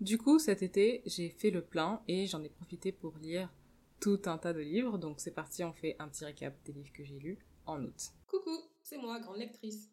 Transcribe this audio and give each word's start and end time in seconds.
Du 0.00 0.16
coup, 0.16 0.38
cet 0.38 0.62
été, 0.62 1.02
j'ai 1.04 1.28
fait 1.28 1.50
le 1.50 1.60
plein 1.62 2.00
et 2.08 2.26
j'en 2.26 2.42
ai 2.42 2.48
profité 2.48 2.90
pour 2.90 3.18
lire 3.18 3.52
tout 4.00 4.22
un 4.24 4.38
tas 4.38 4.54
de 4.54 4.60
livres. 4.60 4.96
Donc 4.96 5.20
c'est 5.20 5.30
parti, 5.30 5.62
on 5.62 5.74
fait 5.74 5.94
un 5.98 6.08
petit 6.08 6.24
récap 6.24 6.56
des 6.64 6.72
livres 6.72 6.90
que 6.94 7.04
j'ai 7.04 7.18
lus 7.18 7.38
en 7.66 7.84
août. 7.84 8.12
Coucou, 8.26 8.62
c'est 8.82 8.96
moi, 8.96 9.20
grande 9.20 9.36
lectrice. 9.36 9.90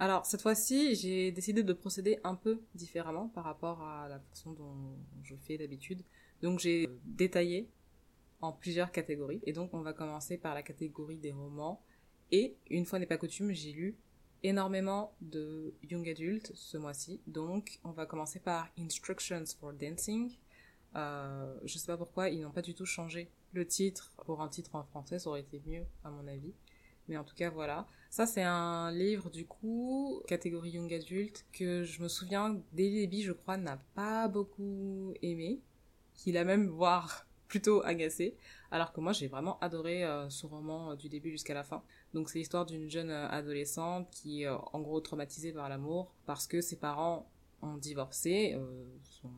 Alors 0.00 0.26
cette 0.26 0.42
fois-ci, 0.42 0.96
j'ai 0.96 1.30
décidé 1.30 1.62
de 1.62 1.72
procéder 1.72 2.18
un 2.24 2.34
peu 2.34 2.60
différemment 2.74 3.28
par 3.28 3.44
rapport 3.44 3.80
à 3.82 4.08
la 4.08 4.18
façon 4.18 4.52
dont 4.54 4.98
je 5.22 5.36
fais 5.36 5.56
d'habitude. 5.56 6.02
Donc 6.42 6.58
j'ai 6.58 6.88
détaillé 7.04 7.70
en 8.40 8.50
plusieurs 8.50 8.90
catégories. 8.90 9.40
Et 9.44 9.52
donc 9.52 9.72
on 9.72 9.82
va 9.82 9.92
commencer 9.92 10.36
par 10.36 10.52
la 10.52 10.64
catégorie 10.64 11.18
des 11.18 11.30
romans. 11.30 11.80
Et 12.32 12.56
une 12.70 12.86
fois 12.86 12.98
n'est 12.98 13.06
pas 13.06 13.18
coutume, 13.18 13.52
j'ai 13.52 13.70
lu 13.70 13.96
énormément 14.42 15.14
de 15.20 15.74
young 15.82 16.08
adultes 16.08 16.52
ce 16.54 16.76
mois-ci. 16.76 17.20
Donc 17.26 17.80
on 17.84 17.90
va 17.90 18.06
commencer 18.06 18.40
par 18.40 18.68
Instructions 18.78 19.44
for 19.58 19.72
Dancing. 19.72 20.36
Euh, 20.94 21.58
je 21.64 21.78
sais 21.78 21.86
pas 21.86 21.96
pourquoi 21.96 22.30
ils 22.30 22.40
n'ont 22.40 22.50
pas 22.50 22.62
du 22.62 22.74
tout 22.74 22.86
changé 22.86 23.30
le 23.52 23.66
titre 23.66 24.12
pour 24.24 24.40
un 24.42 24.48
titre 24.48 24.74
en 24.74 24.84
français, 24.84 25.18
ça 25.18 25.30
aurait 25.30 25.40
été 25.40 25.62
mieux 25.66 25.84
à 26.04 26.10
mon 26.10 26.26
avis. 26.26 26.54
Mais 27.08 27.16
en 27.16 27.24
tout 27.24 27.34
cas, 27.34 27.50
voilà. 27.50 27.86
Ça, 28.10 28.26
c'est 28.26 28.42
un 28.42 28.90
livre, 28.90 29.30
du 29.30 29.46
coup, 29.46 30.22
catégorie 30.26 30.70
young 30.70 30.92
adulte, 30.92 31.46
que 31.52 31.84
je 31.84 32.02
me 32.02 32.08
souviens, 32.08 32.60
Daily 32.72 33.22
je 33.22 33.32
crois, 33.32 33.56
n'a 33.56 33.76
pas 33.94 34.28
beaucoup 34.28 35.14
aimé. 35.22 35.60
Qu'il 36.14 36.36
a 36.36 36.44
même, 36.44 36.66
voire, 36.66 37.26
plutôt 37.48 37.82
agacé. 37.84 38.36
Alors 38.70 38.92
que 38.92 39.00
moi, 39.00 39.12
j'ai 39.12 39.28
vraiment 39.28 39.58
adoré 39.60 40.04
euh, 40.04 40.28
ce 40.28 40.46
roman 40.46 40.92
euh, 40.92 40.96
du 40.96 41.08
début 41.08 41.30
jusqu'à 41.30 41.54
la 41.54 41.62
fin. 41.62 41.82
Donc, 42.14 42.28
c'est 42.28 42.38
l'histoire 42.38 42.66
d'une 42.66 42.90
jeune 42.90 43.10
euh, 43.10 43.28
adolescente 43.28 44.08
qui 44.10 44.42
est, 44.42 44.48
en 44.48 44.80
gros, 44.80 45.00
traumatisée 45.00 45.52
par 45.52 45.68
l'amour 45.68 46.12
parce 46.26 46.46
que 46.46 46.60
ses 46.60 46.76
parents 46.76 47.30
ont 47.62 47.76
divorcé. 47.76 48.56
son 49.02 49.30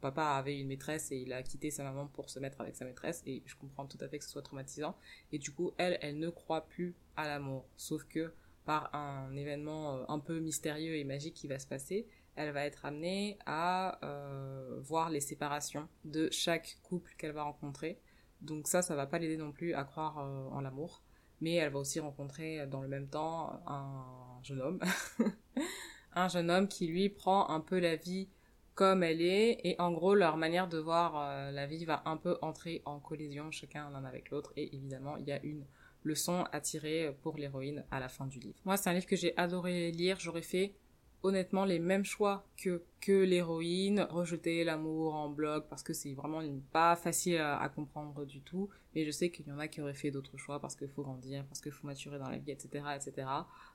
papa 0.00 0.24
avait 0.24 0.58
une 0.58 0.66
maîtresse 0.66 1.12
et 1.12 1.18
il 1.18 1.32
a 1.32 1.42
quitté 1.42 1.70
sa 1.70 1.84
maman 1.84 2.08
pour 2.08 2.28
se 2.28 2.40
mettre 2.40 2.60
avec 2.60 2.74
sa 2.74 2.84
maîtresse 2.84 3.22
et 3.26 3.42
je 3.46 3.54
comprends 3.54 3.86
tout 3.86 3.98
à 4.00 4.08
fait 4.08 4.18
que 4.18 4.24
ce 4.24 4.30
soit 4.30 4.42
traumatisant. 4.42 4.96
Et 5.32 5.38
du 5.38 5.52
coup, 5.52 5.72
elle, 5.78 5.96
elle 6.02 6.18
ne 6.18 6.30
croit 6.30 6.62
plus 6.62 6.94
à 7.16 7.28
l'amour. 7.28 7.64
Sauf 7.76 8.04
que 8.04 8.32
par 8.64 8.94
un 8.94 9.34
événement 9.36 10.08
un 10.10 10.18
peu 10.18 10.40
mystérieux 10.40 10.96
et 10.96 11.04
magique 11.04 11.34
qui 11.34 11.46
va 11.46 11.58
se 11.58 11.66
passer, 11.66 12.06
elle 12.40 12.52
va 12.52 12.64
être 12.64 12.84
amenée 12.86 13.38
à 13.44 14.02
euh, 14.04 14.78
voir 14.80 15.10
les 15.10 15.20
séparations 15.20 15.88
de 16.04 16.28
chaque 16.30 16.78
couple 16.82 17.12
qu'elle 17.18 17.32
va 17.32 17.42
rencontrer. 17.42 18.00
Donc 18.40 18.66
ça, 18.66 18.80
ça 18.80 18.96
va 18.96 19.06
pas 19.06 19.18
l'aider 19.18 19.36
non 19.36 19.52
plus 19.52 19.74
à 19.74 19.84
croire 19.84 20.18
euh, 20.18 20.48
en 20.50 20.60
l'amour. 20.60 21.02
Mais 21.42 21.54
elle 21.54 21.72
va 21.72 21.78
aussi 21.78 22.00
rencontrer 22.00 22.66
dans 22.66 22.80
le 22.82 22.88
même 22.88 23.08
temps 23.08 23.60
un 23.66 24.40
jeune 24.42 24.60
homme. 24.60 24.80
un 26.14 26.28
jeune 26.28 26.50
homme 26.50 26.68
qui 26.68 26.86
lui 26.86 27.08
prend 27.08 27.48
un 27.50 27.60
peu 27.60 27.78
la 27.78 27.96
vie 27.96 28.28
comme 28.74 29.02
elle 29.02 29.20
est 29.20 29.60
et 29.64 29.76
en 29.78 29.92
gros 29.92 30.14
leur 30.14 30.36
manière 30.36 30.68
de 30.68 30.78
voir 30.78 31.16
euh, 31.16 31.50
la 31.50 31.66
vie 31.66 31.84
va 31.84 32.02
un 32.06 32.16
peu 32.16 32.38
entrer 32.40 32.82
en 32.86 32.98
collision 32.98 33.50
chacun 33.50 33.90
l'un 33.90 34.04
avec 34.04 34.30
l'autre 34.30 34.52
et 34.56 34.74
évidemment 34.74 35.16
il 35.18 35.26
y 35.26 35.32
a 35.32 35.42
une 35.42 35.66
leçon 36.02 36.44
à 36.50 36.60
tirer 36.60 37.14
pour 37.20 37.36
l'héroïne 37.36 37.84
à 37.90 38.00
la 38.00 38.08
fin 38.08 38.26
du 38.26 38.38
livre. 38.38 38.58
Moi 38.64 38.76
c'est 38.76 38.88
un 38.88 38.94
livre 38.94 39.06
que 39.06 39.16
j'ai 39.16 39.36
adoré 39.36 39.90
lire, 39.90 40.18
j'aurais 40.18 40.42
fait 40.42 40.74
honnêtement 41.22 41.64
les 41.64 41.78
mêmes 41.78 42.04
choix 42.04 42.44
que 42.56 42.82
que 43.00 43.12
l'héroïne, 43.12 44.06
rejeter 44.10 44.62
l'amour 44.62 45.14
en 45.14 45.28
bloc 45.30 45.66
parce 45.68 45.82
que 45.82 45.92
c'est 45.92 46.12
vraiment 46.12 46.42
pas 46.72 46.96
facile 46.96 47.38
à, 47.38 47.68
comprendre 47.74 48.24
du 48.24 48.40
tout. 48.42 48.68
Mais 48.94 49.04
je 49.04 49.10
sais 49.10 49.30
qu'il 49.30 49.46
y 49.46 49.52
en 49.52 49.58
a 49.58 49.68
qui 49.68 49.80
auraient 49.80 49.94
fait 49.94 50.10
d'autres 50.10 50.36
choix 50.36 50.60
parce 50.60 50.76
qu'il 50.76 50.88
faut 50.88 51.02
grandir, 51.02 51.44
parce 51.46 51.60
qu'il 51.60 51.72
faut 51.72 51.86
maturer 51.86 52.18
dans 52.18 52.28
la 52.28 52.38
vie, 52.38 52.50
etc., 52.50 52.84
etc. 52.94 53.26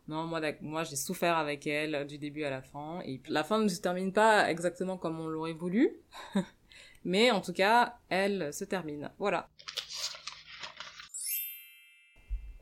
Non, 0.08 0.26
moi, 0.26 0.42
moi, 0.62 0.84
j'ai 0.84 0.96
souffert 0.96 1.38
avec 1.38 1.66
elle 1.66 2.06
du 2.06 2.18
début 2.18 2.44
à 2.44 2.50
la 2.50 2.62
fin. 2.62 3.02
Et 3.06 3.22
la 3.28 3.44
fin 3.44 3.60
ne 3.60 3.68
se 3.68 3.82
termine 3.82 4.14
pas 4.14 4.50
exactement 4.50 4.98
comme 4.98 5.20
on 5.20 5.28
l'aurait 5.28 5.54
voulu. 5.54 5.96
mais 7.04 7.32
en 7.32 7.42
tout 7.42 7.54
cas, 7.54 7.98
elle 8.10 8.54
se 8.54 8.66
termine. 8.66 9.12
Voilà. 9.18 9.50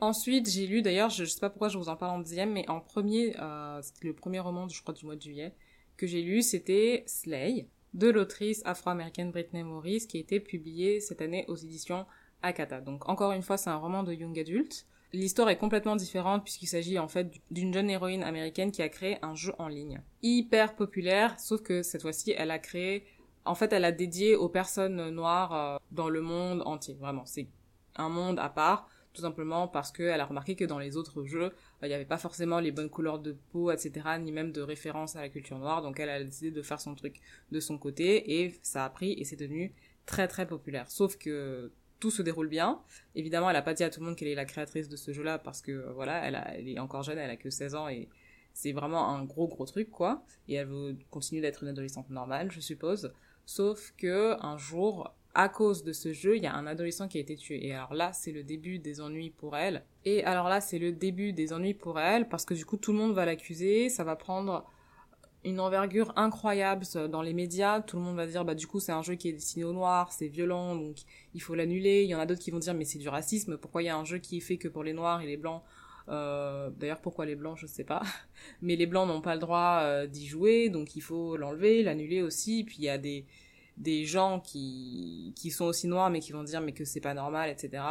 Ensuite, 0.04 0.50
j'ai 0.50 0.68
lu, 0.68 0.82
d'ailleurs, 0.82 1.10
je, 1.10 1.24
sais 1.24 1.40
pas 1.40 1.50
pourquoi 1.50 1.70
je 1.70 1.78
vous 1.78 1.88
en 1.88 1.96
parle 1.96 2.18
en 2.18 2.20
deuxième, 2.20 2.52
mais 2.52 2.70
en 2.70 2.82
premier, 2.82 3.40
euh, 3.40 3.82
c'était 3.82 4.06
le 4.06 4.14
premier 4.14 4.42
roman, 4.42 4.68
je 4.68 4.82
crois, 4.82 4.94
du 4.94 5.06
mois 5.06 5.16
de 5.16 5.22
juillet, 5.22 5.56
que 5.96 6.06
j'ai 6.06 6.22
lu, 6.22 6.42
c'était 6.42 7.06
Slay, 7.08 7.70
de 7.94 8.10
l'autrice 8.10 8.62
afro-américaine 8.66 9.32
Britney 9.32 9.64
Morris, 9.64 10.06
qui 10.10 10.18
a 10.18 10.20
été 10.20 10.42
publié 10.42 11.00
cette 11.00 11.22
année 11.22 11.46
aux 11.48 11.56
éditions 11.56 12.06
Akata. 12.42 12.82
Donc, 12.82 13.08
encore 13.08 13.32
une 13.32 13.44
fois, 13.44 13.56
c'est 13.56 13.70
un 13.70 13.78
roman 13.78 14.04
de 14.04 14.12
young 14.12 14.38
adult. 14.38 14.86
L'histoire 15.14 15.48
est 15.48 15.58
complètement 15.58 15.96
différente 15.96 16.44
puisqu'il 16.44 16.68
s'agit 16.68 17.00
en 17.00 17.08
fait 17.08 17.32
d'une 17.50 17.74
jeune 17.74 17.90
héroïne 17.90 18.24
américaine 18.24 18.74
qui 18.74 18.82
a 18.82 18.90
créé 18.90 19.20
un 19.22 19.36
jeu 19.36 19.54
en 19.58 19.70
ligne. 19.70 20.02
Hyper 20.22 20.76
populaire, 20.76 21.40
sauf 21.40 21.62
que 21.62 21.82
cette 21.82 22.02
fois-ci, 22.02 22.34
elle 22.36 22.52
a 22.52 22.60
créé, 22.60 23.06
en 23.46 23.56
fait, 23.56 23.72
elle 23.72 23.86
a 23.86 23.94
dédié 23.94 24.36
aux 24.36 24.50
personnes 24.50 25.12
noires 25.12 25.54
euh, 25.54 25.78
dans 25.92 26.10
le 26.10 26.20
monde 26.20 26.62
entier. 26.66 26.96
Vraiment, 26.96 27.26
c'est 27.26 27.48
un 27.96 28.10
monde 28.10 28.38
à 28.38 28.50
part 28.50 28.90
tout 29.14 29.22
simplement 29.22 29.68
parce 29.68 29.92
qu'elle 29.92 30.20
a 30.20 30.26
remarqué 30.26 30.56
que 30.56 30.66
dans 30.66 30.80
les 30.80 30.98
autres 30.98 31.24
jeux, 31.26 31.54
il 31.82 31.88
n'y 31.88 31.94
avait 31.94 32.06
pas 32.06 32.18
forcément 32.18 32.60
les 32.60 32.72
bonnes 32.72 32.90
couleurs 32.90 33.20
de 33.20 33.38
peau, 33.52 33.72
etc., 33.72 33.92
ni 34.20 34.32
même 34.32 34.52
de 34.52 34.62
référence 34.62 35.16
à 35.16 35.22
la 35.22 35.30
culture 35.30 35.58
noire, 35.60 35.82
donc 35.82 36.00
elle 36.00 36.10
a 36.10 36.24
décidé 36.24 36.52
de 36.52 36.62
faire 36.62 36.82
son 36.82 36.96
truc 36.96 37.22
de 37.52 37.60
son 37.60 37.78
côté, 37.78 38.42
et 38.42 38.60
ça 38.64 38.86
a 38.86 38.90
pris, 38.90 39.14
et 39.14 39.24
c'est 39.24 39.36
devenu 39.36 39.74
très 40.06 40.28
très 40.28 40.48
populaire. 40.48 40.90
Sauf 40.90 41.18
que 41.18 41.72
tout 42.00 42.12
se 42.12 42.22
déroule 42.22 42.50
bien. 42.50 42.82
Évidemment, 43.16 43.50
elle 43.50 43.56
a 43.56 43.62
pas 43.62 43.74
dit 43.74 43.84
à 43.84 43.90
tout 43.90 44.02
le 44.02 44.08
monde 44.08 44.18
qu'elle 44.18 44.28
est 44.28 44.36
la 44.36 44.44
créatrice 44.44 44.90
de 44.90 44.98
ce 44.98 45.14
jeu-là, 45.14 45.38
parce 45.38 45.62
que 45.62 45.90
voilà, 45.94 46.26
elle, 46.26 46.44
elle 46.56 46.68
est 46.68 46.80
encore 46.80 47.04
jeune, 47.04 47.18
elle 47.18 47.30
a 47.30 47.38
que 47.38 47.50
16 47.50 47.76
ans, 47.76 47.88
et 47.88 48.10
c'est 48.54 48.72
vraiment 48.72 49.10
un 49.10 49.24
gros 49.24 49.48
gros 49.48 49.66
truc, 49.66 49.90
quoi, 49.90 50.26
et 50.48 50.56
elle 50.56 50.68
veut 50.68 50.98
continuer 51.12 51.42
d'être 51.42 51.64
une 51.64 51.70
adolescente 51.70 52.10
normale, 52.10 52.52
je 52.52 52.60
suppose. 52.60 53.14
Sauf 53.46 53.94
que 53.98 54.36
un 54.44 54.58
jour, 54.58 55.14
à 55.36 55.50
cause 55.50 55.84
de 55.84 55.94
ce 55.94 56.14
jeu, 56.14 56.38
il 56.38 56.44
y 56.44 56.48
a 56.48 56.54
un 56.54 56.68
adolescent 56.68 57.08
qui 57.08 57.18
a 57.18 57.22
été 57.22 57.36
tué. 57.36 57.66
Et 57.66 57.74
alors 57.74 57.94
là, 57.94 58.14
c'est 58.14 58.32
le 58.32 58.44
début 58.44 58.78
des 58.80 59.02
ennuis 59.02 59.32
pour 59.32 59.56
elle. 59.56 59.84
Et 60.06 60.24
alors 60.24 60.48
là, 60.48 60.62
c'est 60.62 60.80
le 60.80 60.92
début 60.92 61.34
des 61.34 61.54
ennuis 61.54 61.74
pour 61.74 62.00
elle, 62.00 62.30
parce 62.30 62.46
que 62.46 62.54
du 62.54 62.66
coup, 62.66 62.78
tout 62.78 62.92
le 62.92 63.00
monde 63.00 63.14
va 63.14 63.26
l'accuser, 63.26 63.90
ça 63.90 64.04
va 64.04 64.16
prendre 64.16 64.70
une 65.44 65.60
envergure 65.60 66.14
incroyable 66.16 66.86
dans 67.10 67.22
les 67.22 67.34
médias. 67.34 67.82
Tout 67.82 67.98
le 67.98 68.04
monde 68.04 68.16
va 68.16 68.28
dire, 68.28 68.46
bah 68.46 68.56
du 68.56 68.68
coup, 68.68 68.80
c'est 68.80 68.92
un 68.92 69.02
jeu 69.02 69.16
qui 69.16 69.30
est 69.30 69.34
destiné 69.34 69.66
aux 69.66 69.74
noirs, 69.74 70.12
c'est 70.14 70.28
violent, 70.28 70.76
donc 70.76 70.98
il 71.34 71.42
faut 71.42 71.56
l'annuler. 71.56 72.04
Il 72.04 72.10
y 72.10 72.16
en 72.16 72.20
a 72.20 72.26
d'autres 72.26 72.42
qui 72.42 72.52
vont 72.52 72.60
dire, 72.60 72.74
mais 72.74 72.86
c'est 72.86 73.00
du 73.00 73.10
racisme, 73.10 73.58
pourquoi 73.58 73.82
il 73.82 73.86
y 73.86 73.90
a 73.90 73.98
un 73.98 74.06
jeu 74.06 74.20
qui 74.20 74.38
est 74.38 74.42
fait 74.42 74.58
que 74.58 74.68
pour 74.68 74.84
les 74.84 74.94
noirs 74.94 75.22
et 75.22 75.26
les 75.26 75.38
blancs? 75.38 75.64
Euh, 76.10 76.70
D'ailleurs, 76.78 77.02
pourquoi 77.02 77.26
les 77.26 77.36
blancs, 77.36 77.58
je 77.58 77.66
sais 77.66 77.84
pas. 77.84 78.04
Mais 78.62 78.76
les 78.76 78.86
blancs 78.86 79.08
n'ont 79.08 79.22
pas 79.22 79.36
le 79.36 79.42
droit 79.42 79.80
euh, 79.82 80.06
d'y 80.06 80.28
jouer, 80.28 80.70
donc 80.70 80.96
il 80.96 81.02
faut 81.02 81.38
l'enlever, 81.38 81.82
l'annuler 81.82 82.22
aussi. 82.22 82.64
Puis 82.64 82.78
il 82.80 82.86
y 82.86 82.90
a 82.90 82.98
des 82.98 83.26
des 83.84 84.06
gens 84.06 84.40
qui, 84.40 85.34
qui 85.36 85.52
sont 85.52 85.66
aussi 85.66 85.88
noirs 85.88 86.10
mais 86.10 86.22
qui 86.22 86.32
vont 86.32 86.44
dire 86.44 86.62
mais 86.62 86.72
que 86.72 86.86
c'est 86.86 87.02
pas 87.02 87.14
normal, 87.14 87.50
etc. 87.50 87.84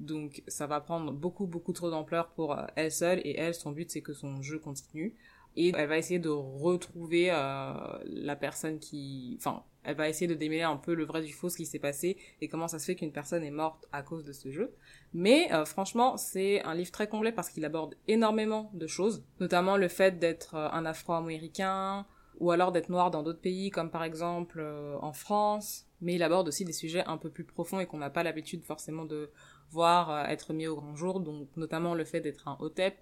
Donc 0.00 0.42
ça 0.48 0.66
va 0.66 0.80
prendre 0.80 1.12
beaucoup 1.12 1.46
beaucoup 1.46 1.72
trop 1.72 1.90
d'ampleur 1.90 2.28
pour 2.30 2.58
euh, 2.58 2.64
elle 2.76 2.92
seule. 2.92 3.20
Et 3.24 3.38
elle 3.38 3.54
son 3.54 3.72
but 3.72 3.90
c'est 3.90 4.02
que 4.02 4.14
son 4.14 4.40
jeu 4.40 4.58
continue. 4.58 5.14
Et 5.54 5.72
elle 5.76 5.88
va 5.88 5.98
essayer 5.98 6.18
de 6.18 6.30
retrouver 6.30 7.28
euh, 7.30 7.74
la 8.06 8.36
personne 8.36 8.78
qui 8.78 9.36
enfin 9.38 9.64
elle 9.84 9.96
va 9.96 10.08
essayer 10.08 10.28
de 10.28 10.34
démêler 10.34 10.62
un 10.62 10.76
peu 10.76 10.94
le 10.94 11.04
vrai 11.04 11.22
du 11.22 11.32
faux 11.32 11.50
ce 11.50 11.56
qui 11.56 11.66
s'est 11.66 11.80
passé 11.80 12.16
et 12.40 12.48
comment 12.48 12.68
ça 12.68 12.78
se 12.78 12.86
fait 12.86 12.94
qu'une 12.94 13.12
personne 13.12 13.42
est 13.42 13.50
morte 13.50 13.84
à 13.92 14.02
cause 14.02 14.24
de 14.24 14.32
ce 14.32 14.50
jeu. 14.50 14.74
Mais 15.12 15.52
euh, 15.52 15.64
franchement 15.64 16.16
c'est 16.16 16.62
un 16.62 16.74
livre 16.74 16.92
très 16.92 17.08
complet 17.08 17.32
parce 17.32 17.50
qu'il 17.50 17.64
aborde 17.64 17.96
énormément 18.08 18.70
de 18.74 18.86
choses 18.86 19.24
notamment 19.40 19.76
le 19.76 19.88
fait 19.88 20.18
d'être 20.18 20.54
un 20.54 20.86
afro-américain 20.86 22.06
ou 22.42 22.50
alors 22.50 22.72
d'être 22.72 22.88
noir 22.88 23.12
dans 23.12 23.22
d'autres 23.22 23.40
pays, 23.40 23.70
comme 23.70 23.88
par 23.88 24.02
exemple 24.02 24.58
euh, 24.58 24.98
en 25.00 25.12
France, 25.12 25.86
mais 26.00 26.16
il 26.16 26.24
aborde 26.24 26.48
aussi 26.48 26.64
des 26.64 26.72
sujets 26.72 27.04
un 27.06 27.16
peu 27.16 27.30
plus 27.30 27.44
profonds 27.44 27.78
et 27.78 27.86
qu'on 27.86 27.98
n'a 27.98 28.10
pas 28.10 28.24
l'habitude 28.24 28.64
forcément 28.64 29.04
de 29.04 29.30
voir 29.70 30.10
euh, 30.10 30.24
être 30.24 30.52
mis 30.52 30.66
au 30.66 30.74
grand 30.74 30.96
jour, 30.96 31.20
donc 31.20 31.48
notamment 31.56 31.94
le 31.94 32.04
fait 32.04 32.20
d'être 32.20 32.48
un 32.48 32.56
hotep. 32.58 32.98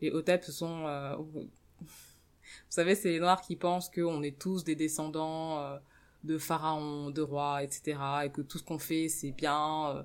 Les 0.00 0.10
hotep, 0.10 0.42
ce 0.42 0.50
sont... 0.50 0.88
Euh, 0.88 1.14
vous 1.78 1.86
savez, 2.68 2.96
c'est 2.96 3.10
les 3.10 3.20
noirs 3.20 3.42
qui 3.42 3.54
pensent 3.54 3.88
qu'on 3.90 4.24
est 4.24 4.36
tous 4.36 4.64
des 4.64 4.74
descendants 4.74 5.78
de 6.24 6.36
pharaons, 6.36 7.10
de 7.10 7.22
rois, 7.22 7.62
etc., 7.62 7.96
et 8.24 8.30
que 8.30 8.42
tout 8.42 8.58
ce 8.58 8.64
qu'on 8.64 8.80
fait, 8.80 9.08
c'est 9.08 9.30
bien... 9.30 10.04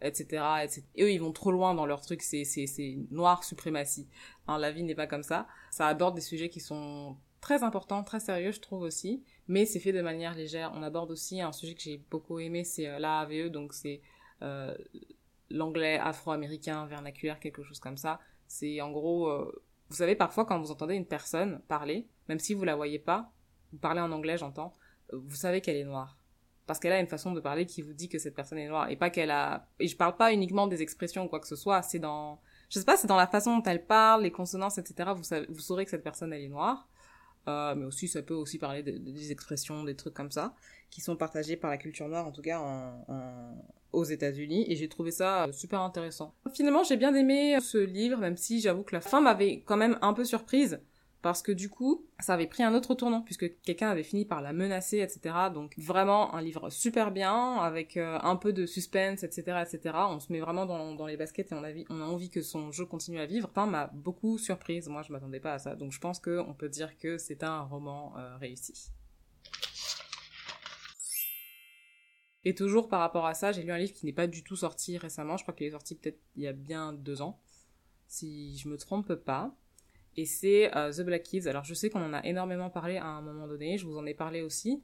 Etc, 0.00 0.24
etc. 0.62 0.82
Et 0.94 1.02
eux, 1.02 1.10
ils 1.10 1.18
vont 1.18 1.32
trop 1.32 1.50
loin 1.50 1.74
dans 1.74 1.86
leur 1.86 2.02
truc, 2.02 2.22
c'est 2.22 2.44
noir 3.10 3.42
suprématie. 3.42 4.06
Hein, 4.46 4.58
la 4.58 4.70
vie 4.70 4.84
n'est 4.84 4.94
pas 4.94 5.08
comme 5.08 5.24
ça. 5.24 5.48
Ça 5.72 5.88
aborde 5.88 6.14
des 6.14 6.20
sujets 6.20 6.50
qui 6.50 6.60
sont 6.60 7.16
très 7.40 7.62
important, 7.62 8.02
très 8.02 8.20
sérieux, 8.20 8.52
je 8.52 8.60
trouve 8.60 8.82
aussi, 8.82 9.24
mais 9.46 9.64
c'est 9.66 9.80
fait 9.80 9.92
de 9.92 10.02
manière 10.02 10.34
légère. 10.34 10.72
On 10.74 10.82
aborde 10.82 11.10
aussi 11.10 11.40
un 11.40 11.52
sujet 11.52 11.74
que 11.74 11.80
j'ai 11.80 11.98
beaucoup 12.10 12.38
aimé, 12.38 12.64
c'est 12.64 12.88
euh, 12.88 12.98
l'AAVE, 12.98 13.50
donc 13.50 13.72
c'est 13.72 14.00
euh, 14.42 14.76
l'anglais 15.50 15.98
afro-américain 15.98 16.86
vernaculaire, 16.86 17.40
quelque 17.40 17.62
chose 17.62 17.80
comme 17.80 17.96
ça. 17.96 18.20
C'est 18.46 18.80
en 18.80 18.90
gros, 18.90 19.28
euh, 19.28 19.62
vous 19.88 19.96
savez, 19.96 20.14
parfois 20.14 20.44
quand 20.44 20.60
vous 20.60 20.70
entendez 20.70 20.94
une 20.94 21.06
personne 21.06 21.60
parler, 21.68 22.08
même 22.28 22.38
si 22.38 22.54
vous 22.54 22.64
la 22.64 22.76
voyez 22.76 22.98
pas, 22.98 23.32
vous 23.72 23.78
parlez 23.78 24.00
en 24.00 24.12
anglais, 24.12 24.38
j'entends, 24.38 24.72
vous 25.12 25.36
savez 25.36 25.60
qu'elle 25.60 25.76
est 25.76 25.84
noire. 25.84 26.18
Parce 26.66 26.78
qu'elle 26.80 26.92
a 26.92 27.00
une 27.00 27.06
façon 27.06 27.32
de 27.32 27.40
parler 27.40 27.64
qui 27.64 27.80
vous 27.80 27.94
dit 27.94 28.10
que 28.10 28.18
cette 28.18 28.34
personne 28.34 28.58
est 28.58 28.68
noire. 28.68 28.90
Et 28.90 28.96
pas 28.96 29.08
qu'elle 29.08 29.30
a... 29.30 29.66
Et 29.80 29.88
je 29.88 29.96
parle 29.96 30.18
pas 30.18 30.34
uniquement 30.34 30.66
des 30.66 30.82
expressions 30.82 31.24
ou 31.24 31.28
quoi 31.28 31.40
que 31.40 31.46
ce 31.46 31.56
soit, 31.56 31.80
c'est 31.80 31.98
dans... 31.98 32.42
Je 32.68 32.78
sais 32.78 32.84
pas, 32.84 32.98
c'est 32.98 33.06
dans 33.06 33.16
la 33.16 33.26
façon 33.26 33.56
dont 33.56 33.62
elle 33.62 33.86
parle, 33.86 34.24
les 34.24 34.30
consonances, 34.30 34.76
etc. 34.76 35.12
Vous, 35.16 35.22
savez, 35.22 35.46
vous 35.48 35.60
saurez 35.60 35.86
que 35.86 35.90
cette 35.90 36.04
personne, 36.04 36.30
elle 36.30 36.42
est 36.42 36.48
noire. 36.48 36.86
Euh, 37.48 37.74
mais 37.74 37.84
aussi 37.84 38.06
ça 38.08 38.22
peut 38.22 38.34
aussi 38.34 38.58
parler 38.58 38.82
de, 38.82 38.92
des 38.98 39.32
expressions, 39.32 39.82
des 39.84 39.96
trucs 39.96 40.14
comme 40.14 40.30
ça, 40.30 40.54
qui 40.90 41.00
sont 41.00 41.16
partagés 41.16 41.56
par 41.56 41.70
la 41.70 41.78
culture 41.78 42.08
noire, 42.08 42.26
en 42.26 42.32
tout 42.32 42.42
cas 42.42 42.60
aux 43.92 44.04
États-Unis, 44.04 44.66
et 44.68 44.76
j'ai 44.76 44.88
trouvé 44.88 45.10
ça 45.10 45.44
euh, 45.44 45.52
super 45.52 45.80
intéressant. 45.80 46.34
Finalement, 46.52 46.82
j'ai 46.84 46.96
bien 46.96 47.14
aimé 47.14 47.58
ce 47.60 47.78
livre, 47.78 48.18
même 48.18 48.36
si 48.36 48.60
j'avoue 48.60 48.82
que 48.82 48.94
la 48.94 49.00
fin 49.00 49.20
m'avait 49.20 49.62
quand 49.64 49.76
même 49.76 49.98
un 50.02 50.12
peu 50.12 50.24
surprise 50.24 50.80
parce 51.28 51.42
que 51.42 51.52
du 51.52 51.68
coup, 51.68 52.06
ça 52.20 52.32
avait 52.32 52.46
pris 52.46 52.62
un 52.62 52.72
autre 52.72 52.94
tournant, 52.94 53.20
puisque 53.20 53.60
quelqu'un 53.60 53.90
avait 53.90 54.02
fini 54.02 54.24
par 54.24 54.40
la 54.40 54.54
menacer, 54.54 55.00
etc. 55.00 55.34
Donc 55.52 55.74
vraiment 55.76 56.34
un 56.34 56.40
livre 56.40 56.70
super 56.70 57.10
bien, 57.10 57.56
avec 57.56 57.98
euh, 57.98 58.18
un 58.22 58.36
peu 58.36 58.54
de 58.54 58.64
suspense, 58.64 59.24
etc., 59.24 59.62
etc. 59.62 59.94
On 60.08 60.20
se 60.20 60.32
met 60.32 60.40
vraiment 60.40 60.64
dans, 60.64 61.06
les 61.06 61.18
baskets 61.18 61.52
et 61.52 61.54
on 61.54 61.62
a, 61.62 61.68
on 61.90 62.00
a 62.00 62.04
envie 62.06 62.30
que 62.30 62.40
son 62.40 62.72
jeu 62.72 62.86
continue 62.86 63.20
à 63.20 63.26
vivre. 63.26 63.50
Enfin, 63.50 63.66
m'a 63.66 63.88
beaucoup 63.88 64.38
surprise, 64.38 64.88
moi 64.88 65.02
je 65.02 65.12
m'attendais 65.12 65.38
pas 65.38 65.52
à 65.52 65.58
ça, 65.58 65.76
donc 65.76 65.92
je 65.92 66.00
pense 66.00 66.18
qu'on 66.18 66.54
peut 66.56 66.70
dire 66.70 66.96
que 66.96 67.18
c'est 67.18 67.42
un 67.42 67.60
roman 67.60 68.14
euh, 68.16 68.38
réussi. 68.38 68.90
Et 72.46 72.54
toujours 72.54 72.88
par 72.88 73.00
rapport 73.00 73.26
à 73.26 73.34
ça, 73.34 73.52
j'ai 73.52 73.64
lu 73.64 73.70
un 73.70 73.76
livre 73.76 73.92
qui 73.92 74.06
n'est 74.06 74.14
pas 74.14 74.28
du 74.28 74.42
tout 74.42 74.56
sorti 74.56 74.96
récemment, 74.96 75.36
je 75.36 75.42
crois 75.42 75.52
qu'il 75.52 75.66
est 75.66 75.72
sorti 75.72 75.94
peut-être 75.94 76.22
il 76.36 76.44
y 76.44 76.46
a 76.46 76.54
bien 76.54 76.94
deux 76.94 77.20
ans, 77.20 77.38
si 78.06 78.56
je 78.56 78.70
me 78.70 78.78
trompe 78.78 79.14
pas 79.14 79.54
et 80.18 80.24
c'est 80.24 80.76
euh, 80.76 80.92
The 80.92 81.02
Black 81.02 81.22
Kids. 81.22 81.46
Alors 81.46 81.62
je 81.62 81.74
sais 81.74 81.90
qu'on 81.90 82.02
en 82.02 82.12
a 82.12 82.24
énormément 82.26 82.70
parlé 82.70 82.96
à 82.96 83.06
un 83.06 83.22
moment 83.22 83.46
donné, 83.46 83.78
je 83.78 83.86
vous 83.86 83.96
en 83.98 84.04
ai 84.04 84.14
parlé 84.14 84.42
aussi, 84.42 84.82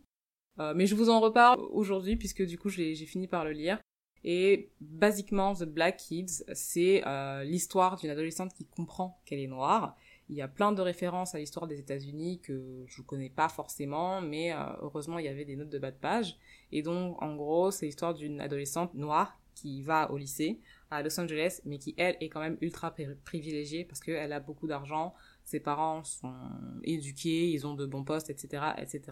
euh, 0.60 0.74
mais 0.76 0.86
je 0.86 0.94
vous 0.94 1.10
en 1.10 1.18
reparle 1.18 1.60
aujourd'hui 1.72 2.14
puisque 2.14 2.46
du 2.46 2.56
coup 2.56 2.68
j'ai 2.68 2.94
fini 2.94 3.26
par 3.26 3.44
le 3.44 3.50
lire. 3.50 3.80
Et 4.22 4.70
basiquement, 4.80 5.52
The 5.54 5.64
Black 5.64 5.96
Kids, 5.96 6.44
c'est 6.54 7.02
euh, 7.04 7.42
l'histoire 7.42 7.96
d'une 7.96 8.10
adolescente 8.10 8.54
qui 8.54 8.64
comprend 8.64 9.20
qu'elle 9.26 9.40
est 9.40 9.48
noire. 9.48 9.96
Il 10.28 10.36
y 10.36 10.40
a 10.40 10.48
plein 10.48 10.70
de 10.70 10.80
références 10.80 11.34
à 11.34 11.38
l'histoire 11.38 11.66
des 11.66 11.80
États-Unis 11.80 12.40
que 12.40 12.84
je 12.86 13.02
connais 13.02 13.28
pas 13.28 13.48
forcément, 13.48 14.22
mais 14.22 14.54
heureusement 14.80 15.18
il 15.18 15.24
y 15.24 15.28
avait 15.28 15.44
des 15.44 15.56
notes 15.56 15.68
de 15.68 15.78
bas 15.80 15.90
de 15.90 15.98
page. 15.98 16.38
Et 16.70 16.82
donc 16.82 17.20
en 17.20 17.34
gros, 17.34 17.72
c'est 17.72 17.86
l'histoire 17.86 18.14
d'une 18.14 18.40
adolescente 18.40 18.94
noire 18.94 19.38
qui 19.54 19.82
va 19.82 20.10
au 20.10 20.16
lycée 20.16 20.60
à 20.90 21.02
Los 21.02 21.18
Angeles, 21.18 21.60
mais 21.64 21.78
qui 21.78 21.94
elle 21.96 22.16
est 22.20 22.28
quand 22.28 22.40
même 22.40 22.58
ultra 22.60 22.94
privilégiée 23.24 23.84
parce 23.84 24.00
qu'elle 24.00 24.32
a 24.32 24.40
beaucoup 24.40 24.66
d'argent, 24.66 25.14
ses 25.44 25.60
parents 25.60 26.04
sont 26.04 26.34
éduqués, 26.82 27.50
ils 27.50 27.66
ont 27.66 27.74
de 27.74 27.86
bons 27.86 28.04
postes, 28.04 28.30
etc., 28.30 28.64
etc. 28.78 29.02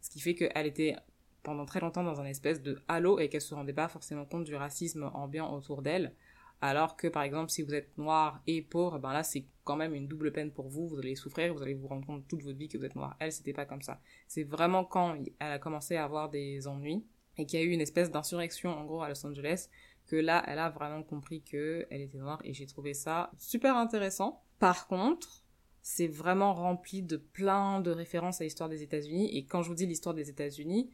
Ce 0.00 0.10
qui 0.10 0.20
fait 0.20 0.34
qu'elle 0.34 0.66
était 0.66 0.96
pendant 1.42 1.64
très 1.64 1.80
longtemps 1.80 2.02
dans 2.02 2.20
un 2.20 2.26
espèce 2.26 2.62
de 2.62 2.78
halo 2.88 3.18
et 3.18 3.28
qu'elle 3.28 3.40
se 3.40 3.54
rendait 3.54 3.72
pas 3.72 3.88
forcément 3.88 4.24
compte 4.24 4.44
du 4.44 4.54
racisme 4.54 5.10
ambiant 5.14 5.54
autour 5.54 5.82
d'elle. 5.82 6.14
Alors 6.62 6.96
que 6.96 7.08
par 7.08 7.22
exemple 7.22 7.50
si 7.50 7.62
vous 7.62 7.74
êtes 7.74 7.96
noir 7.96 8.42
et 8.46 8.60
pauvre, 8.60 8.98
ben 8.98 9.14
là 9.14 9.22
c'est 9.22 9.46
quand 9.64 9.76
même 9.76 9.94
une 9.94 10.06
double 10.06 10.30
peine 10.30 10.50
pour 10.50 10.68
vous, 10.68 10.88
vous 10.88 10.98
allez 10.98 11.16
souffrir, 11.16 11.54
vous 11.54 11.62
allez 11.62 11.72
vous 11.72 11.88
rendre 11.88 12.06
compte 12.06 12.28
toute 12.28 12.42
votre 12.42 12.58
vie 12.58 12.68
que 12.68 12.76
vous 12.76 12.84
êtes 12.84 12.96
noir. 12.96 13.16
Elle 13.18 13.32
c'était 13.32 13.54
pas 13.54 13.64
comme 13.64 13.80
ça. 13.80 13.98
C'est 14.28 14.42
vraiment 14.42 14.84
quand 14.84 15.16
elle 15.38 15.52
a 15.52 15.58
commencé 15.58 15.96
à 15.96 16.04
avoir 16.04 16.28
des 16.28 16.68
ennuis 16.68 17.02
et 17.40 17.46
qu'il 17.46 17.58
y 17.58 17.62
a 17.62 17.64
eu 17.64 17.70
une 17.70 17.80
espèce 17.80 18.10
d'insurrection 18.10 18.70
en 18.70 18.84
gros 18.84 19.02
à 19.02 19.08
Los 19.08 19.26
Angeles 19.26 19.68
que 20.06 20.16
là, 20.16 20.42
elle 20.46 20.58
a 20.58 20.70
vraiment 20.70 21.02
compris 21.02 21.42
que 21.42 21.86
elle 21.90 22.00
était 22.00 22.18
noire 22.18 22.40
et 22.44 22.52
j'ai 22.52 22.66
trouvé 22.66 22.94
ça 22.94 23.30
super 23.38 23.76
intéressant. 23.76 24.42
Par 24.58 24.88
contre, 24.88 25.44
c'est 25.82 26.08
vraiment 26.08 26.52
rempli 26.52 27.02
de 27.02 27.16
plein 27.16 27.80
de 27.80 27.90
références 27.90 28.40
à 28.40 28.44
l'histoire 28.44 28.68
des 28.68 28.82
États-Unis 28.82 29.36
et 29.36 29.44
quand 29.44 29.62
je 29.62 29.68
vous 29.68 29.74
dis 29.74 29.86
l'histoire 29.86 30.14
des 30.14 30.28
États-Unis, 30.28 30.90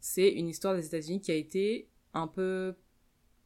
c'est 0.00 0.30
une 0.30 0.48
histoire 0.48 0.74
des 0.74 0.86
États-Unis 0.86 1.20
qui 1.20 1.32
a 1.32 1.34
été 1.34 1.88
un 2.14 2.26
peu 2.26 2.76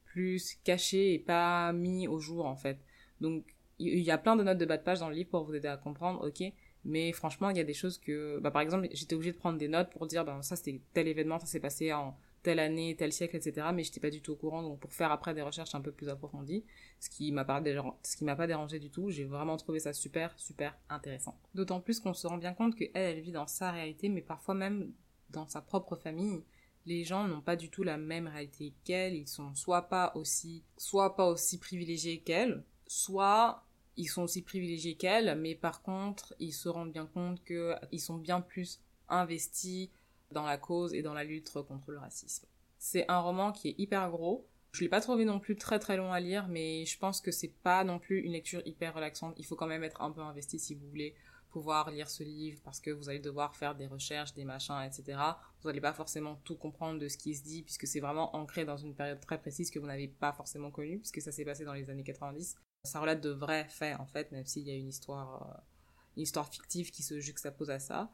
plus 0.05 0.55
cachée 0.65 1.15
et 1.15 1.19
pas 1.19 1.73
mis 1.73 2.09
au 2.09 2.19
jour 2.19 2.47
en 2.47 2.57
fait. 2.57 2.79
Donc 3.21 3.45
il 3.79 4.01
y 4.01 4.11
a 4.11 4.19
plein 4.19 4.37
de 4.37 4.43
notes 4.43 4.59
de 4.59 4.65
bas 4.65 4.79
de 4.79 4.83
page 4.83 5.01
dans 5.01 5.09
le 5.09 5.15
livre 5.15 5.31
pour 5.31 5.45
vous 5.45 5.55
aider 5.55 5.69
à 5.69 5.77
comprendre, 5.77 6.27
ok, 6.27 6.53
mais 6.85 7.13
franchement 7.13 7.51
il 7.51 7.57
y 7.57 7.61
a 7.61 7.65
des 7.65 7.75
choses 7.75 7.99
que, 7.99 8.39
bah, 8.39 8.51
par 8.51 8.63
exemple 8.63 8.89
j'étais 8.93 9.15
obligée 9.15 9.33
de 9.33 9.39
prendre 9.39 9.59
des 9.59 9.69
notes 9.69 9.91
pour 9.91 10.07
dire, 10.07 10.25
ben 10.25 10.41
ça 10.43 10.57
c'était 10.57 10.81
tel 10.95 11.09
événement, 11.09 11.39
ça 11.39 11.47
s'est 11.47 11.61
passé 11.61 11.93
en 11.93 12.17
telle 12.47 12.61
année, 12.61 12.95
tel 12.95 13.13
siècle, 13.13 13.35
etc. 13.35 13.67
Mais 13.75 13.83
j'étais 13.83 13.99
pas 13.99 14.09
du 14.09 14.23
tout 14.23 14.31
au 14.31 14.37
courant, 14.37 14.63
donc 14.63 14.79
pour 14.79 14.93
faire 14.93 15.11
après 15.11 15.35
des 15.35 15.43
recherches 15.43 15.75
un 15.75 15.81
peu 15.81 15.91
plus 15.91 16.09
approfondies, 16.09 16.65
ce 17.01 17.11
qui 17.11 17.33
m'a 17.33 17.45
pas, 17.45 17.61
ce 18.05 18.17
qui 18.17 18.25
m'a 18.25 18.37
pas 18.37 18.47
dérangé 18.47 18.79
du 18.79 18.89
tout, 18.89 19.11
j'ai 19.11 19.25
vraiment 19.25 19.57
trouvé 19.57 19.81
ça 19.81 19.93
super, 19.93 20.33
super 20.39 20.79
intéressant. 20.89 21.37
D'autant 21.57 21.81
plus 21.81 21.99
qu'on 21.99 22.15
se 22.15 22.25
rend 22.29 22.39
bien 22.39 22.55
compte 22.55 22.77
qu'elle, 22.77 22.91
elle 22.95 23.21
vit 23.21 23.33
dans 23.33 23.49
sa 23.49 23.73
réalité, 23.73 24.09
mais 24.09 24.21
parfois 24.21 24.55
même 24.55 24.93
dans 25.31 25.49
sa 25.49 25.61
propre 25.61 25.97
famille. 25.97 26.45
Les 26.85 27.03
gens 27.03 27.27
n'ont 27.27 27.41
pas 27.41 27.57
du 27.57 27.69
tout 27.69 27.83
la 27.83 27.97
même 27.97 28.29
réalité 28.29 28.73
qu'elle, 28.85 29.17
ils 29.17 29.27
sont 29.27 29.53
soit 29.57 29.89
pas 29.89 30.13
aussi, 30.15 30.63
soit 30.77 31.17
pas 31.17 31.27
aussi 31.27 31.59
privilégiés 31.59 32.21
qu'elle, 32.21 32.63
soit 32.87 33.65
ils 33.97 34.07
sont 34.07 34.23
aussi 34.23 34.43
privilégiés 34.43 34.95
qu'elle, 34.95 35.37
mais 35.37 35.57
par 35.57 35.83
contre, 35.83 36.33
ils 36.39 36.53
se 36.53 36.69
rendent 36.69 36.93
bien 36.93 37.07
compte 37.07 37.43
qu'ils 37.45 38.01
sont 38.01 38.19
bien 38.19 38.41
plus 38.41 38.81
investis 39.09 39.89
dans 40.33 40.45
la 40.45 40.59
cause 40.59 40.95
et 40.95 41.03
dans 41.03 41.15
la 41.15 41.25
lutte 41.25 41.53
contre 41.53 41.91
le 41.91 41.99
racisme. 41.99 42.47
C'est 42.79 43.11
un 43.11 43.21
roman 43.21 43.53
qui 43.53 43.69
est 43.69 43.75
hyper 43.79 44.11
gros. 44.11 44.47
Je 44.73 44.83
l'ai 44.83 44.89
pas 44.89 45.01
trouvé 45.01 45.25
non 45.25 45.41
plus 45.41 45.57
très 45.57 45.79
très 45.79 45.97
long 45.97 46.13
à 46.13 46.21
lire, 46.21 46.49
mais 46.49 46.85
je 46.85 46.99
pense 46.99 47.21
que 47.21 47.31
c'est 47.31 47.55
pas 47.63 47.83
non 47.85 47.99
plus 47.99 48.21
une 48.21 48.33
lecture 48.33 48.61
hyper 48.67 48.95
relaxante. 48.95 49.35
Il 49.39 49.47
faut 49.47 49.57
quand 49.57 49.67
même 49.67 49.85
être 49.85 50.03
un 50.03 50.11
peu 50.11 50.21
investi 50.21 50.59
si 50.59 50.75
vous 50.75 50.87
voulez 50.89 51.15
pouvoir 51.57 51.91
lire 51.91 52.11
ce 52.11 52.23
livre 52.23 52.61
parce 52.63 52.81
que 52.81 52.91
vous 52.91 53.09
allez 53.09 53.19
devoir 53.19 53.57
faire 53.57 53.75
des 53.75 53.87
recherches, 53.87 54.35
des 54.35 54.45
machins, 54.45 54.83
etc. 54.83 55.19
Vous 55.63 55.69
n'allez 55.69 55.81
pas 55.81 55.95
forcément 55.95 56.37
tout 56.45 56.57
comprendre 56.57 57.01
de 57.01 57.09
ce 57.09 57.17
qui 57.17 57.35
se 57.35 57.43
dit 57.43 57.63
puisque 57.63 57.87
c'est 57.87 58.01
vraiment 58.01 58.37
ancré 58.37 58.67
dans 58.67 58.77
une 58.77 58.95
période 58.95 59.21
très 59.21 59.41
précise 59.41 59.71
que 59.71 59.79
vous 59.79 59.87
n'avez 59.87 60.09
pas 60.09 60.35
forcément 60.35 60.71
connue 60.71 60.99
puisque 60.99 61.23
ça 61.23 61.33
s'est 61.33 61.47
passé 61.47 61.65
dans 61.65 61.73
les 61.73 61.89
années 61.89 62.05
90. 62.05 62.57
Ça 62.85 63.01
relate 63.01 63.23
de 63.23 63.31
vrais 63.31 63.67
faits 63.71 63.99
en 63.99 64.05
fait, 64.05 64.31
même 64.33 64.45
s'il 64.45 64.69
y 64.69 64.71
a 64.71 64.75
une 64.75 64.89
histoire, 64.89 65.43
euh, 65.43 65.61
une 66.17 66.25
histoire 66.25 66.49
fictive 66.49 66.91
qui 66.91 67.03
se 67.03 67.19
juxtapose 67.21 67.71
à 67.71 67.79
ça. 67.79 68.11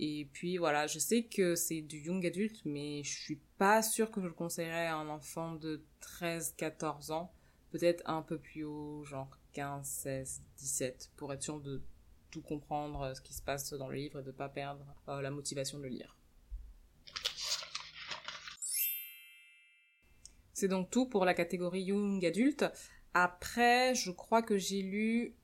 Et 0.00 0.28
puis 0.32 0.58
voilà, 0.58 0.86
je 0.86 0.98
sais 0.98 1.24
que 1.24 1.56
c'est 1.56 1.80
du 1.80 1.98
young 1.98 2.24
adulte, 2.24 2.60
mais 2.64 3.02
je 3.02 3.20
suis 3.20 3.40
pas 3.58 3.82
sûre 3.82 4.10
que 4.10 4.20
je 4.20 4.26
le 4.26 4.32
conseillerais 4.32 4.86
à 4.86 4.96
un 4.96 5.08
enfant 5.08 5.54
de 5.54 5.82
13-14 6.20 7.10
ans. 7.12 7.32
Peut-être 7.70 8.02
un 8.06 8.22
peu 8.22 8.38
plus 8.38 8.64
haut, 8.64 9.02
genre 9.04 9.36
15, 9.54 9.86
16, 9.86 10.42
17, 10.58 11.10
pour 11.16 11.32
être 11.32 11.42
sûr 11.42 11.60
de 11.60 11.82
tout 12.30 12.40
comprendre 12.42 13.02
euh, 13.02 13.14
ce 13.14 13.20
qui 13.20 13.34
se 13.34 13.42
passe 13.42 13.72
dans 13.72 13.88
le 13.88 13.96
livre 13.96 14.20
et 14.20 14.22
de 14.22 14.30
pas 14.30 14.48
perdre 14.48 14.84
euh, 15.08 15.20
la 15.20 15.30
motivation 15.30 15.78
de 15.78 15.84
le 15.84 15.88
lire. 15.88 16.16
C'est 20.52 20.68
donc 20.68 20.90
tout 20.90 21.06
pour 21.06 21.24
la 21.24 21.34
catégorie 21.34 21.82
young 21.82 22.24
adulte. 22.24 22.64
Après, 23.14 23.94
je 23.94 24.10
crois 24.10 24.42
que 24.42 24.58
j'ai 24.58 24.82
lu 24.82 25.36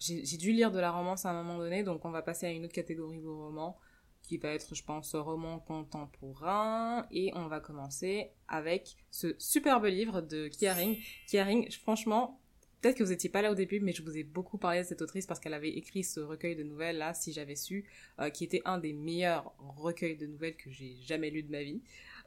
j'ai 0.00 0.36
dû 0.38 0.52
lire 0.52 0.72
de 0.72 0.80
la 0.80 0.90
romance 0.90 1.26
à 1.26 1.30
un 1.30 1.42
moment 1.42 1.58
donné, 1.58 1.82
donc 1.82 2.04
on 2.04 2.10
va 2.10 2.22
passer 2.22 2.46
à 2.46 2.50
une 2.50 2.64
autre 2.64 2.72
catégorie 2.72 3.20
de 3.20 3.28
romans 3.28 3.78
qui 4.22 4.38
va 4.38 4.50
être, 4.50 4.74
je 4.74 4.84
pense, 4.84 5.14
roman 5.14 5.58
contemporain. 5.58 7.06
Et 7.10 7.32
on 7.34 7.48
va 7.48 7.60
commencer 7.60 8.30
avec 8.48 8.96
ce 9.10 9.34
superbe 9.38 9.86
livre 9.86 10.20
de 10.20 10.48
Kiaring. 10.48 10.98
Kiaring, 11.26 11.70
franchement, 11.72 12.40
peut-être 12.80 12.96
que 12.96 13.02
vous 13.02 13.10
n'étiez 13.10 13.30
pas 13.30 13.42
là 13.42 13.50
au 13.50 13.54
début, 13.54 13.80
mais 13.80 13.92
je 13.92 14.02
vous 14.02 14.16
ai 14.16 14.22
beaucoup 14.22 14.58
parlé 14.58 14.82
de 14.82 14.86
cette 14.86 15.02
autrice 15.02 15.26
parce 15.26 15.40
qu'elle 15.40 15.54
avait 15.54 15.70
écrit 15.70 16.04
ce 16.04 16.20
recueil 16.20 16.56
de 16.56 16.62
nouvelles 16.62 16.98
là, 16.98 17.14
si 17.14 17.32
j'avais 17.32 17.56
su, 17.56 17.84
euh, 18.20 18.30
qui 18.30 18.44
était 18.44 18.62
un 18.64 18.78
des 18.78 18.92
meilleurs 18.92 19.52
recueils 19.58 20.16
de 20.16 20.26
nouvelles 20.26 20.56
que 20.56 20.70
j'ai 20.70 20.96
jamais 21.02 21.30
lu 21.30 21.42
de 21.42 21.50
ma 21.50 21.62
vie. 21.62 21.82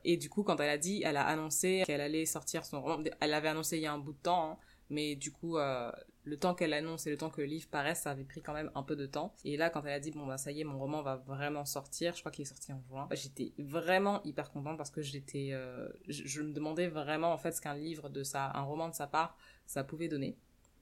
Et 0.05 0.17
du 0.17 0.29
coup, 0.29 0.43
quand 0.43 0.59
elle 0.59 0.69
a 0.69 0.77
dit, 0.77 1.01
elle 1.05 1.17
a 1.17 1.25
annoncé 1.25 1.83
qu'elle 1.85 2.01
allait 2.01 2.25
sortir 2.25 2.65
son 2.65 2.81
roman. 2.81 3.03
Elle 3.21 3.31
l'avait 3.31 3.47
annoncé 3.47 3.77
il 3.77 3.83
y 3.83 3.85
a 3.85 3.93
un 3.93 3.99
bout 3.99 4.13
de 4.13 4.21
temps, 4.21 4.51
hein, 4.51 4.57
mais 4.89 5.15
du 5.15 5.31
coup, 5.31 5.57
euh, 5.57 5.91
le 6.25 6.37
temps 6.37 6.53
qu'elle 6.55 6.73
annonce 6.73 7.05
et 7.05 7.09
le 7.09 7.17
temps 7.17 7.29
que 7.29 7.41
le 7.41 7.47
livre 7.47 7.67
paraisse, 7.69 8.01
ça 8.01 8.11
avait 8.11 8.23
pris 8.23 8.41
quand 8.41 8.53
même 8.53 8.71
un 8.75 8.83
peu 8.83 8.95
de 8.95 9.05
temps. 9.05 9.35
Et 9.43 9.57
là, 9.57 9.69
quand 9.69 9.83
elle 9.83 9.93
a 9.93 9.99
dit, 9.99 10.11
bon, 10.11 10.25
bah, 10.25 10.37
ça 10.37 10.51
y 10.51 10.61
est, 10.61 10.63
mon 10.63 10.79
roman 10.79 11.01
va 11.01 11.17
vraiment 11.17 11.65
sortir, 11.65 12.13
je 12.15 12.21
crois 12.21 12.31
qu'il 12.31 12.43
est 12.43 12.45
sorti 12.45 12.71
en 12.71 12.81
juin, 12.81 13.07
j'étais 13.11 13.53
vraiment 13.57 14.23
hyper 14.23 14.51
contente 14.51 14.77
parce 14.77 14.89
que 14.89 15.01
j'étais, 15.01 15.49
euh, 15.51 15.89
je, 16.07 16.41
me 16.41 16.53
demandais 16.53 16.87
vraiment, 16.87 17.33
en 17.33 17.37
fait, 17.37 17.51
ce 17.51 17.61
qu'un 17.61 17.75
livre 17.75 18.09
de 18.09 18.23
sa, 18.23 18.55
un 18.55 18.61
roman 18.61 18.89
de 18.89 18.95
sa 18.95 19.07
part, 19.07 19.37
ça 19.65 19.83
pouvait 19.83 20.07
donner, 20.07 20.37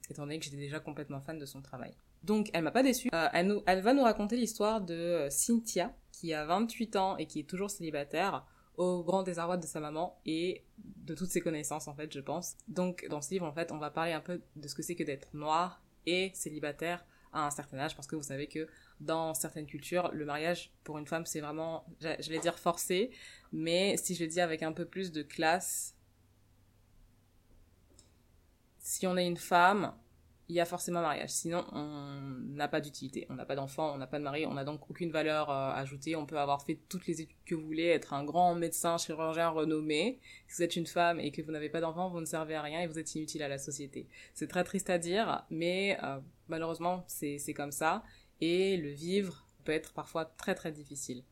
étant 0.10 0.24
donné 0.24 0.38
que 0.38 0.46
j'étais 0.46 0.58
déjà 0.58 0.80
complètement 0.80 1.22
fan 1.22 1.40
de 1.40 1.46
son 1.46 1.62
travail. 1.62 1.96
Donc, 2.24 2.52
elle 2.54 2.64
m'a 2.64 2.72
pas 2.72 2.84
déçue. 2.84 3.10
Euh, 3.14 3.28
elle 3.34 3.82
va 3.82 3.94
nous 3.94 4.04
raconter 4.04 4.38
l'histoire 4.38 4.82
de 4.82 4.94
euh, 4.94 5.30
Cynthia, 5.32 5.96
qui 6.12 6.34
a 6.36 6.46
28 6.46 6.96
ans 6.98 7.18
et 7.18 7.26
qui 7.26 7.40
est 7.40 7.50
toujours 7.50 7.72
célibataire, 7.72 8.46
au 8.82 9.04
grand 9.04 9.22
désarroi 9.22 9.58
de 9.58 9.66
sa 9.68 9.80
maman 9.80 10.20
et 10.26 10.64
de 10.80 11.14
toutes 11.14 11.30
ses 11.30 11.42
connaissances 11.42 11.88
en 11.88 11.94
fait 11.94 12.12
je 12.12 12.20
pense. 12.20 12.58
Donc 12.68 13.06
dans 13.10 13.22
ce 13.22 13.30
livre 13.30 13.46
en 13.46 13.54
fait 13.54 13.72
on 13.72 13.78
va 13.78 13.92
parler 13.92 14.12
un 14.12 14.22
peu 14.22 14.42
de 14.56 14.68
ce 14.68 14.74
que 14.74 14.82
c'est 14.82 14.96
que 14.96 15.04
d'être 15.04 15.28
noir 15.36 15.84
et 16.08 16.32
célibataire 16.34 17.06
à 17.32 17.46
un 17.46 17.52
certain 17.52 17.78
âge 17.78 17.96
parce 17.96 18.08
que 18.08 18.16
vous 18.16 18.24
savez 18.24 18.48
que 18.48 18.68
dans 19.00 19.36
certaines 19.36 19.68
cultures 19.68 20.10
le 20.14 20.26
mariage 20.26 20.72
pour 20.84 20.98
une 20.98 21.06
femme 21.06 21.28
c'est 21.28 21.42
vraiment 21.42 21.86
je 22.02 22.30
vais 22.30 22.40
dire 22.40 22.58
forcé 22.58 23.12
mais 23.54 23.98
si 23.98 24.16
je 24.16 24.24
le 24.24 24.30
dis 24.30 24.42
avec 24.42 24.64
un 24.64 24.72
peu 24.72 24.86
plus 24.86 25.12
de 25.12 25.22
classe 25.22 25.96
si 28.80 29.06
on 29.06 29.16
est 29.16 29.28
une 29.28 29.38
femme 29.38 29.94
il 30.51 30.55
y 30.55 30.60
a 30.60 30.65
forcément 30.65 31.01
mariage. 31.01 31.29
Sinon, 31.29 31.65
on 31.72 32.20
n'a 32.58 32.67
pas 32.67 32.81
d'utilité. 32.81 33.25
On 33.29 33.36
n'a 33.36 33.46
pas 33.46 33.55
d'enfant, 33.55 33.93
on 33.96 33.98
n'a 33.98 34.05
pas 34.05 34.20
de 34.20 34.24
mari, 34.25 34.46
on 34.46 34.53
n'a 34.53 34.65
donc 34.65 34.89
aucune 34.89 35.10
valeur 35.10 35.50
euh, 35.50 35.72
ajoutée. 35.72 36.17
On 36.17 36.25
peut 36.25 36.38
avoir 36.38 36.62
fait 36.62 36.77
toutes 36.89 37.08
les 37.08 37.22
études 37.22 37.38
que 37.46 37.55
vous 37.55 37.65
voulez, 37.65 37.86
être 37.86 38.13
un 38.13 38.25
grand 38.25 38.53
médecin, 38.53 38.98
chirurgien 38.98 39.48
renommé. 39.48 40.20
Si 40.50 40.58
vous 40.58 40.63
êtes 40.63 40.75
une 40.75 40.88
femme 40.88 41.22
et 41.22 41.31
que 41.31 41.41
vous 41.41 41.53
n'avez 41.53 41.70
pas 41.70 41.79
d'enfant, 41.79 42.10
vous 42.10 42.20
ne 42.20 42.25
servez 42.25 42.55
à 42.55 42.62
rien 42.62 42.81
et 42.81 42.88
vous 42.88 43.00
êtes 43.00 43.15
inutile 43.15 43.43
à 43.43 43.48
la 43.48 43.58
société. 43.58 44.10
C'est 44.34 44.48
très 44.48 44.65
triste 44.65 44.89
à 44.89 44.98
dire, 44.98 45.46
mais 45.50 45.98
euh, 46.03 46.20
malheureusement, 46.50 47.05
c'est 47.08 47.53
comme 47.53 47.72
ça. 47.72 48.03
Et 48.41 48.75
le 48.75 48.89
vivre 48.89 49.46
peut 49.63 49.72
être 49.72 49.93
parfois 49.93 50.25
très 50.25 50.53
très 50.53 50.74
difficile. 50.74 51.24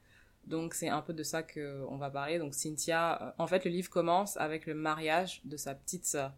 Donc 0.48 0.76
c'est 0.76 0.88
un 0.88 1.02
peu 1.02 1.14
de 1.14 1.24
ça 1.24 1.44
qu'on 1.44 1.98
va 1.98 2.10
parler. 2.10 2.40
Donc 2.40 2.54
Cynthia, 2.54 3.22
euh, 3.22 3.32
en 3.38 3.48
fait 3.48 3.66
le 3.66 3.72
livre 3.72 3.90
commence 3.90 4.38
avec 4.38 4.66
le 4.66 4.76
mariage 4.76 5.42
de 5.44 5.58
sa 5.58 5.76
petite 5.76 6.06
sœur. 6.06 6.32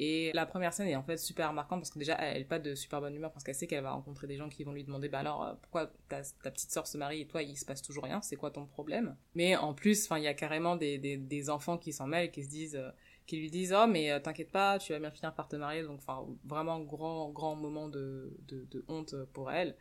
Et 0.00 0.30
la 0.32 0.46
première 0.46 0.72
scène 0.72 0.86
est 0.86 0.94
en 0.94 1.02
fait 1.02 1.16
super 1.16 1.52
marquante 1.52 1.80
parce 1.80 1.90
que 1.90 1.98
déjà 1.98 2.14
elle 2.14 2.38
n'est 2.38 2.44
pas 2.44 2.60
de 2.60 2.76
super 2.76 3.00
bonne 3.00 3.16
humeur 3.16 3.32
parce 3.32 3.42
qu'elle 3.42 3.56
sait 3.56 3.66
qu'elle 3.66 3.82
va 3.82 3.90
rencontrer 3.90 4.28
des 4.28 4.36
gens 4.36 4.48
qui 4.48 4.62
vont 4.62 4.72
lui 4.72 4.84
demander 4.84 5.08
bah 5.08 5.18
alors 5.18 5.42
euh, 5.42 5.54
pourquoi 5.60 5.90
ta, 6.08 6.22
petite 6.50 6.70
sœur 6.70 6.86
se 6.86 6.96
marie 6.96 7.22
et 7.22 7.26
toi 7.26 7.42
il 7.42 7.56
se 7.56 7.64
passe 7.64 7.82
toujours 7.82 8.04
rien? 8.04 8.22
C'est 8.22 8.36
quoi 8.36 8.52
ton 8.52 8.64
problème? 8.64 9.16
Mais 9.34 9.56
en 9.56 9.74
plus 9.74 10.08
il 10.16 10.22
y 10.22 10.28
a 10.28 10.34
carrément 10.34 10.76
des, 10.76 10.98
des, 10.98 11.50
enfants 11.50 11.78
qui 11.78 11.92
s'en 11.92 12.06
mêlent 12.06 12.30
qui 12.30 12.44
se 12.44 12.48
disent 12.48 12.76
euh, 12.76 12.90
qui 13.26 13.38
lui 13.38 13.50
disent 13.50 13.74
oh 13.76 13.88
mais 13.88 14.20
t'inquiète 14.20 14.52
pas 14.52 14.78
tu 14.78 14.92
vas 14.92 15.00
bien 15.00 15.10
finir 15.10 15.34
par 15.34 15.48
te 15.48 15.56
marier. 15.56 15.82
Donc 15.82 15.98
enfin 15.98 16.24
vraiment 16.44 16.78
grand 16.78 17.30
grand 17.30 17.56
moment 17.56 17.88
de, 17.88 18.36
de, 18.46 18.84
honte 18.86 19.16
pour 19.32 19.50
elle. 19.50 19.74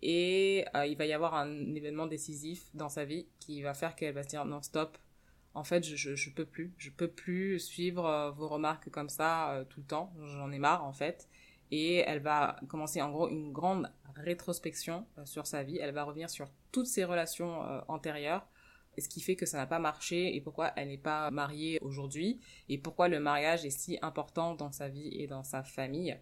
Et 0.00 0.64
euh, 0.74 0.86
il 0.86 0.96
va 0.96 1.04
y 1.04 1.12
avoir 1.12 1.34
un 1.34 1.74
événement 1.74 2.06
décisif 2.06 2.70
dans 2.72 2.88
sa 2.88 3.04
vie 3.04 3.26
qui 3.38 3.60
va 3.60 3.74
faire 3.74 3.94
qu'elle 3.94 4.14
va 4.14 4.22
se 4.22 4.28
dire 4.28 4.46
non 4.46 4.62
stop 4.62 4.96
en 5.54 5.64
fait 5.64 5.84
je, 5.84 6.14
je, 6.14 6.30
peux 6.30 6.44
plus. 6.44 6.72
Je 6.78 6.90
peux 6.90 7.08
plus 7.08 7.58
suivre 7.58 8.06
euh, 8.06 8.30
vos 8.30 8.48
remarques 8.48 8.90
comme 8.90 9.08
ça 9.08 9.52
euh, 9.52 9.64
tout 9.64 9.80
le 9.80 9.86
temps. 9.86 10.12
J'en 10.22 10.50
ai 10.52 10.58
marre 10.58 10.84
en 10.84 10.92
fait. 10.92 11.28
Et 11.70 11.96
elle 11.98 12.20
va 12.20 12.56
commencer 12.68 13.00
en 13.00 13.10
gros 13.10 13.28
une 13.28 13.52
grande 13.52 13.92
rétrospection 14.16 15.06
sur 15.24 15.46
sa 15.46 15.62
vie. 15.62 15.78
Elle 15.78 15.94
va 15.94 16.02
revenir 16.02 16.28
sur 16.28 16.50
toutes 16.72 16.86
ses 16.86 17.04
relations 17.04 17.60
antérieures. 17.86 18.44
Ce 18.98 19.08
qui 19.08 19.20
fait 19.20 19.36
que 19.36 19.46
ça 19.46 19.56
n'a 19.56 19.66
pas 19.66 19.78
marché 19.78 20.34
et 20.34 20.40
pourquoi 20.40 20.72
elle 20.76 20.88
n'est 20.88 20.98
pas 20.98 21.30
mariée 21.30 21.78
aujourd'hui. 21.80 22.40
Et 22.68 22.76
pourquoi 22.76 23.06
le 23.06 23.20
mariage 23.20 23.64
est 23.64 23.70
si 23.70 23.98
important 24.02 24.56
dans 24.56 24.72
sa 24.72 24.88
vie 24.88 25.10
et 25.12 25.28
dans 25.28 25.44
sa 25.44 25.62
famille. 25.62 26.18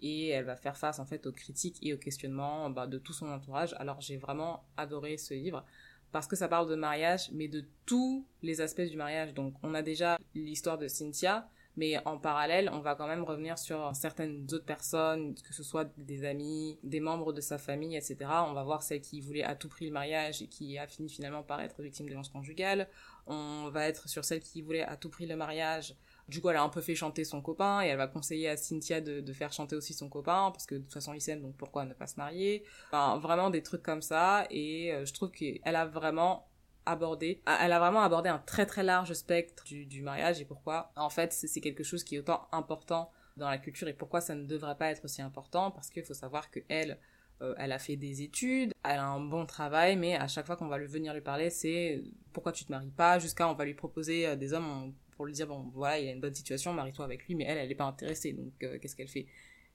Et 0.00 0.28
elle 0.28 0.44
va 0.44 0.56
faire 0.56 0.76
face 0.76 0.98
en 0.98 1.06
fait 1.06 1.26
aux 1.26 1.32
critiques 1.32 1.78
et 1.82 1.94
aux 1.94 1.98
questionnements 1.98 2.70
bah, 2.70 2.86
de 2.86 2.98
tout 2.98 3.12
son 3.12 3.28
entourage. 3.28 3.74
Alors 3.78 4.00
j'ai 4.00 4.16
vraiment 4.16 4.64
adoré 4.76 5.16
ce 5.16 5.34
livre 5.34 5.64
parce 6.12 6.26
que 6.26 6.36
ça 6.36 6.48
parle 6.48 6.68
de 6.68 6.74
mariage, 6.74 7.30
mais 7.32 7.48
de 7.48 7.64
tous 7.86 8.26
les 8.42 8.60
aspects 8.60 8.82
du 8.82 8.96
mariage. 8.96 9.34
Donc 9.34 9.54
on 9.62 9.74
a 9.74 9.82
déjà 9.82 10.18
l'histoire 10.34 10.78
de 10.78 10.88
Cynthia, 10.88 11.48
mais 11.76 11.96
en 12.06 12.18
parallèle, 12.18 12.68
on 12.72 12.80
va 12.80 12.96
quand 12.96 13.06
même 13.06 13.22
revenir 13.22 13.56
sur 13.56 13.94
certaines 13.94 14.42
autres 14.52 14.64
personnes, 14.64 15.36
que 15.36 15.54
ce 15.54 15.62
soit 15.62 15.88
des 15.96 16.24
amis, 16.24 16.76
des 16.82 16.98
membres 16.98 17.32
de 17.32 17.40
sa 17.40 17.56
famille, 17.56 17.96
etc. 17.96 18.16
On 18.48 18.52
va 18.52 18.64
voir 18.64 18.82
celle 18.82 19.00
qui 19.00 19.20
voulait 19.20 19.44
à 19.44 19.54
tout 19.54 19.68
prix 19.68 19.86
le 19.86 19.92
mariage 19.92 20.42
et 20.42 20.48
qui 20.48 20.76
a 20.76 20.88
fini 20.88 21.08
finalement 21.08 21.44
par 21.44 21.60
être 21.60 21.80
victime 21.80 22.06
de 22.06 22.10
violence 22.10 22.30
conjugale. 22.30 22.88
On 23.28 23.70
va 23.70 23.86
être 23.86 24.08
sur 24.08 24.24
celle 24.24 24.40
qui 24.40 24.60
voulait 24.60 24.82
à 24.82 24.96
tout 24.96 25.08
prix 25.08 25.26
le 25.26 25.36
mariage 25.36 25.94
du 26.28 26.40
coup, 26.40 26.50
elle 26.50 26.56
a 26.56 26.62
un 26.62 26.68
peu 26.68 26.80
fait 26.80 26.94
chanter 26.94 27.24
son 27.24 27.40
copain 27.40 27.82
et 27.82 27.86
elle 27.86 27.96
va 27.96 28.06
conseiller 28.06 28.48
à 28.48 28.56
Cynthia 28.56 29.00
de, 29.00 29.32
faire 29.32 29.52
chanter 29.52 29.76
aussi 29.76 29.94
son 29.94 30.08
copain 30.08 30.50
parce 30.52 30.66
que 30.66 30.74
de 30.74 30.80
toute 30.80 30.92
façon 30.92 31.12
ils 31.14 31.20
s'aiment 31.20 31.42
donc 31.42 31.56
pourquoi 31.56 31.84
ne 31.84 31.94
pas 31.94 32.06
se 32.06 32.16
marier? 32.16 32.64
Enfin, 32.88 33.18
vraiment 33.18 33.50
des 33.50 33.62
trucs 33.62 33.82
comme 33.82 34.02
ça 34.02 34.46
et 34.50 34.92
euh, 34.92 35.04
je 35.04 35.12
trouve 35.14 35.30
qu'elle 35.30 35.60
a 35.64 35.86
vraiment 35.86 36.48
abordé, 36.86 37.42
elle 37.60 37.72
a 37.72 37.78
vraiment 37.78 38.00
abordé 38.00 38.28
un 38.28 38.38
très 38.38 38.66
très 38.66 38.82
large 38.82 39.12
spectre 39.12 39.64
du, 39.64 40.02
mariage 40.02 40.40
et 40.40 40.44
pourquoi 40.44 40.90
en 40.96 41.10
fait 41.10 41.32
c'est 41.32 41.60
quelque 41.60 41.84
chose 41.84 42.02
qui 42.02 42.16
est 42.16 42.18
autant 42.18 42.48
important 42.50 43.12
dans 43.36 43.48
la 43.48 43.58
culture 43.58 43.86
et 43.88 43.92
pourquoi 43.92 44.20
ça 44.20 44.34
ne 44.34 44.46
devrait 44.46 44.76
pas 44.76 44.90
être 44.90 45.04
aussi 45.04 45.22
important 45.22 45.70
parce 45.70 45.90
qu'il 45.90 46.02
faut 46.02 46.14
savoir 46.14 46.50
que 46.50 46.60
elle 46.68 46.98
euh, 47.40 47.54
elle 47.56 47.70
a 47.70 47.78
fait 47.78 47.96
des 47.96 48.22
études, 48.22 48.72
elle 48.82 48.98
a 48.98 49.06
un 49.06 49.20
bon 49.20 49.46
travail, 49.46 49.96
mais 49.96 50.16
à 50.16 50.26
chaque 50.26 50.46
fois 50.46 50.56
qu'on 50.56 50.66
va 50.66 50.78
lui 50.78 50.88
venir 50.88 51.14
lui 51.14 51.20
parler, 51.20 51.50
c'est 51.50 52.02
pourquoi 52.32 52.50
tu 52.50 52.64
te 52.64 52.72
maries 52.72 52.90
pas, 52.90 53.20
jusqu'à 53.20 53.48
on 53.48 53.54
va 53.54 53.64
lui 53.64 53.74
proposer 53.74 54.26
euh, 54.26 54.34
des 54.34 54.52
hommes, 54.52 54.92
pour 55.18 55.26
lui 55.26 55.32
dire 55.32 55.48
bon 55.48 55.70
voilà 55.74 55.98
il 55.98 56.08
a 56.08 56.12
une 56.12 56.20
bonne 56.20 56.34
situation 56.34 56.72
marie-toi 56.72 57.04
avec 57.04 57.26
lui 57.26 57.34
mais 57.34 57.42
elle 57.42 57.58
elle 57.58 57.70
est 57.70 57.74
pas 57.74 57.84
intéressée 57.84 58.32
donc 58.32 58.52
euh, 58.62 58.78
qu'est-ce 58.78 58.94
qu'elle 58.94 59.08
fait? 59.08 59.26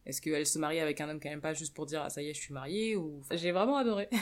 Est-ce 0.05 0.21
qu'elle 0.21 0.47
se 0.47 0.57
marie 0.57 0.79
avec 0.79 1.01
un 1.01 1.09
homme 1.09 1.19
qu'elle 1.19 1.33
aime 1.33 1.41
pas 1.41 1.53
juste 1.53 1.75
pour 1.75 1.85
dire 1.85 2.01
ah 2.01 2.09
ça 2.09 2.21
y 2.21 2.29
est 2.29 2.33
je 2.33 2.39
suis 2.39 2.53
mariée 2.53 2.95
ou 2.95 3.21
j'ai 3.29 3.51
vraiment 3.51 3.77
adoré. 3.77 4.09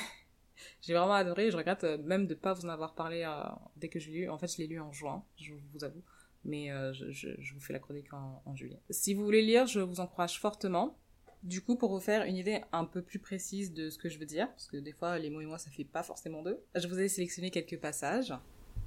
J'ai 0.82 0.94
vraiment 0.94 1.14
adoré 1.14 1.50
je 1.52 1.58
regrette 1.58 1.84
euh, 1.84 1.98
même 2.00 2.28
de 2.28 2.36
pas 2.36 2.54
vous 2.54 2.66
en 2.66 2.70
avoir 2.70 2.94
parlé 2.94 3.24
euh, 3.24 3.44
dès 3.78 3.88
que 3.88 4.00
j'ai 4.00 4.12
lu. 4.12 4.30
En 4.30 4.38
fait 4.38 4.52
je 4.52 4.58
l'ai 4.58 4.68
lu 4.68 4.80
en 4.80 4.92
juin 4.92 5.24
je 5.38 5.54
vous 5.74 5.84
avoue 5.84 6.04
mais 6.44 6.70
je, 6.94 7.12
je, 7.12 7.54
vous 7.54 7.60
fais 7.60 7.72
la 7.74 7.78
chronique 7.78 8.12
en, 8.14 8.42
en 8.46 8.56
juillet. 8.56 8.80
Si 8.90 9.14
vous 9.14 9.24
voulez 9.24 9.44
lire 9.44 9.68
je 9.68 9.80
vous 9.80 10.00
encourage 10.00 10.40
fortement. 10.40 10.98
Du 11.44 11.62
coup, 11.62 11.76
pour 11.76 11.92
vous 11.92 12.00
faire 12.00 12.24
une 12.26 12.36
idée 12.36 12.62
un 12.72 12.86
peu 12.86 13.02
plus 13.02 13.18
précise 13.18 13.74
de 13.74 13.90
ce 13.90 13.98
que 13.98 14.10
je 14.10 14.20
veux 14.20 14.28
dire, 14.28 14.48
parce 14.50 14.68
que 14.68 14.78
des 14.78 14.92
fois 14.92 15.18
les 15.18 15.32
mots 15.32 15.42
et 15.42 15.48
moi 15.48 15.58
ça 15.58 15.72
fait 15.72 15.84
pas 15.84 16.04
forcément 16.04 16.44
deux, 16.44 16.64
je 16.76 16.88
vous 16.88 17.00
ai 17.00 17.08
sélectionné 17.08 17.50
quelques 17.50 17.80
passages. 17.80 18.32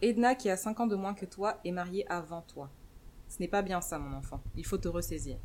Edna, 0.02 0.34
qui 0.34 0.50
a 0.50 0.56
5 0.56 0.80
ans 0.80 0.86
de 0.86 0.96
moins 0.96 1.14
que 1.14 1.24
toi, 1.24 1.60
est 1.64 1.72
mariée 1.72 2.06
avant 2.10 2.42
toi. 2.42 2.70
Ce 3.28 3.38
n'est 3.40 3.48
pas 3.48 3.62
bien 3.62 3.80
ça, 3.80 3.98
mon 3.98 4.16
enfant. 4.16 4.42
Il 4.56 4.66
faut 4.66 4.78
te 4.78 4.88
ressaisir. 4.88 5.38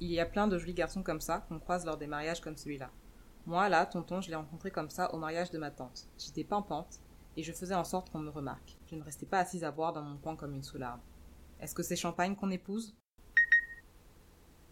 Il 0.00 0.10
y 0.10 0.20
a 0.20 0.26
plein 0.26 0.48
de 0.48 0.58
jolis 0.58 0.74
garçons 0.74 1.02
comme 1.02 1.20
ça 1.20 1.44
qu'on 1.48 1.58
croise 1.58 1.84
lors 1.84 1.96
des 1.96 2.06
mariages 2.06 2.40
comme 2.40 2.56
celui-là. 2.56 2.90
Moi, 3.46 3.68
là, 3.68 3.86
tonton, 3.86 4.20
je 4.20 4.30
l'ai 4.30 4.36
rencontré 4.36 4.70
comme 4.70 4.90
ça 4.90 5.12
au 5.14 5.18
mariage 5.18 5.50
de 5.50 5.58
ma 5.58 5.70
tante. 5.70 6.08
J'étais 6.18 6.44
pimpante 6.44 7.00
et 7.36 7.42
je 7.42 7.52
faisais 7.52 7.74
en 7.74 7.84
sorte 7.84 8.10
qu'on 8.10 8.18
me 8.18 8.30
remarque. 8.30 8.76
Je 8.86 8.94
ne 8.94 9.02
restais 9.02 9.26
pas 9.26 9.40
assise 9.40 9.64
à 9.64 9.70
boire 9.70 9.92
dans 9.92 10.02
mon 10.02 10.16
coin 10.16 10.36
comme 10.36 10.54
une 10.54 10.62
soularde. 10.62 11.00
Est-ce 11.60 11.74
que 11.74 11.82
c'est 11.82 11.96
champagne 11.96 12.36
qu'on 12.36 12.50
épouse? 12.50 12.96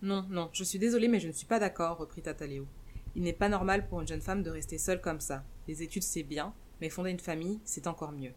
Non, 0.03 0.27
non, 0.29 0.51
je 0.53 0.65
suis 0.65 0.79
désolée, 0.79 1.09
mais 1.09 1.21
je 1.21 1.29
ne 1.29 1.33
suis 1.33 1.47
pas 1.47 1.59
d'accord, 1.59 1.99
reprit 1.99 2.23
Tata 2.23 2.47
Léo. 2.47 2.67
Il 3.15 3.23
n'est 3.23 3.33
pas 3.33 3.49
normal 3.49 3.87
pour 3.87 4.01
une 4.01 4.09
jeune 4.09 4.21
femme 4.21 4.43
de 4.43 4.51
rester 4.51 4.77
seule 4.77 5.01
comme 5.01 5.21
ça. 5.21 5.45
Les 5.69 5.83
études, 5.83 6.03
c'est 6.03 6.25
bien, 6.25 6.53
mais 6.81 6.91
fonder 6.91 7.11
une 7.11 7.21
famille, 7.21 7.61
c'est 7.65 7.87
encore 7.87 8.13
mieux. 8.13 8.33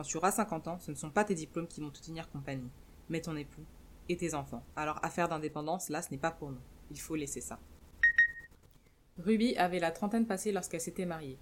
Quand 0.00 0.06
tu 0.06 0.16
auras 0.16 0.30
50 0.32 0.66
ans, 0.66 0.78
ce 0.78 0.90
ne 0.92 0.96
sont 0.96 1.10
pas 1.10 1.24
tes 1.24 1.34
diplômes 1.34 1.66
qui 1.66 1.82
vont 1.82 1.90
te 1.90 2.00
tenir 2.00 2.30
compagnie, 2.30 2.70
mais 3.10 3.20
ton 3.20 3.36
époux 3.36 3.66
et 4.08 4.16
tes 4.16 4.32
enfants. 4.32 4.64
Alors, 4.74 4.98
affaire 5.04 5.28
d'indépendance, 5.28 5.90
là, 5.90 6.00
ce 6.00 6.10
n'est 6.10 6.16
pas 6.16 6.30
pour 6.30 6.50
nous. 6.50 6.62
Il 6.90 6.98
faut 6.98 7.16
laisser 7.16 7.42
ça. 7.42 7.58
Ruby 9.18 9.54
avait 9.58 9.78
la 9.78 9.90
trentaine 9.90 10.26
passée 10.26 10.52
lorsqu'elle 10.52 10.80
s'était 10.80 11.04
mariée. 11.04 11.36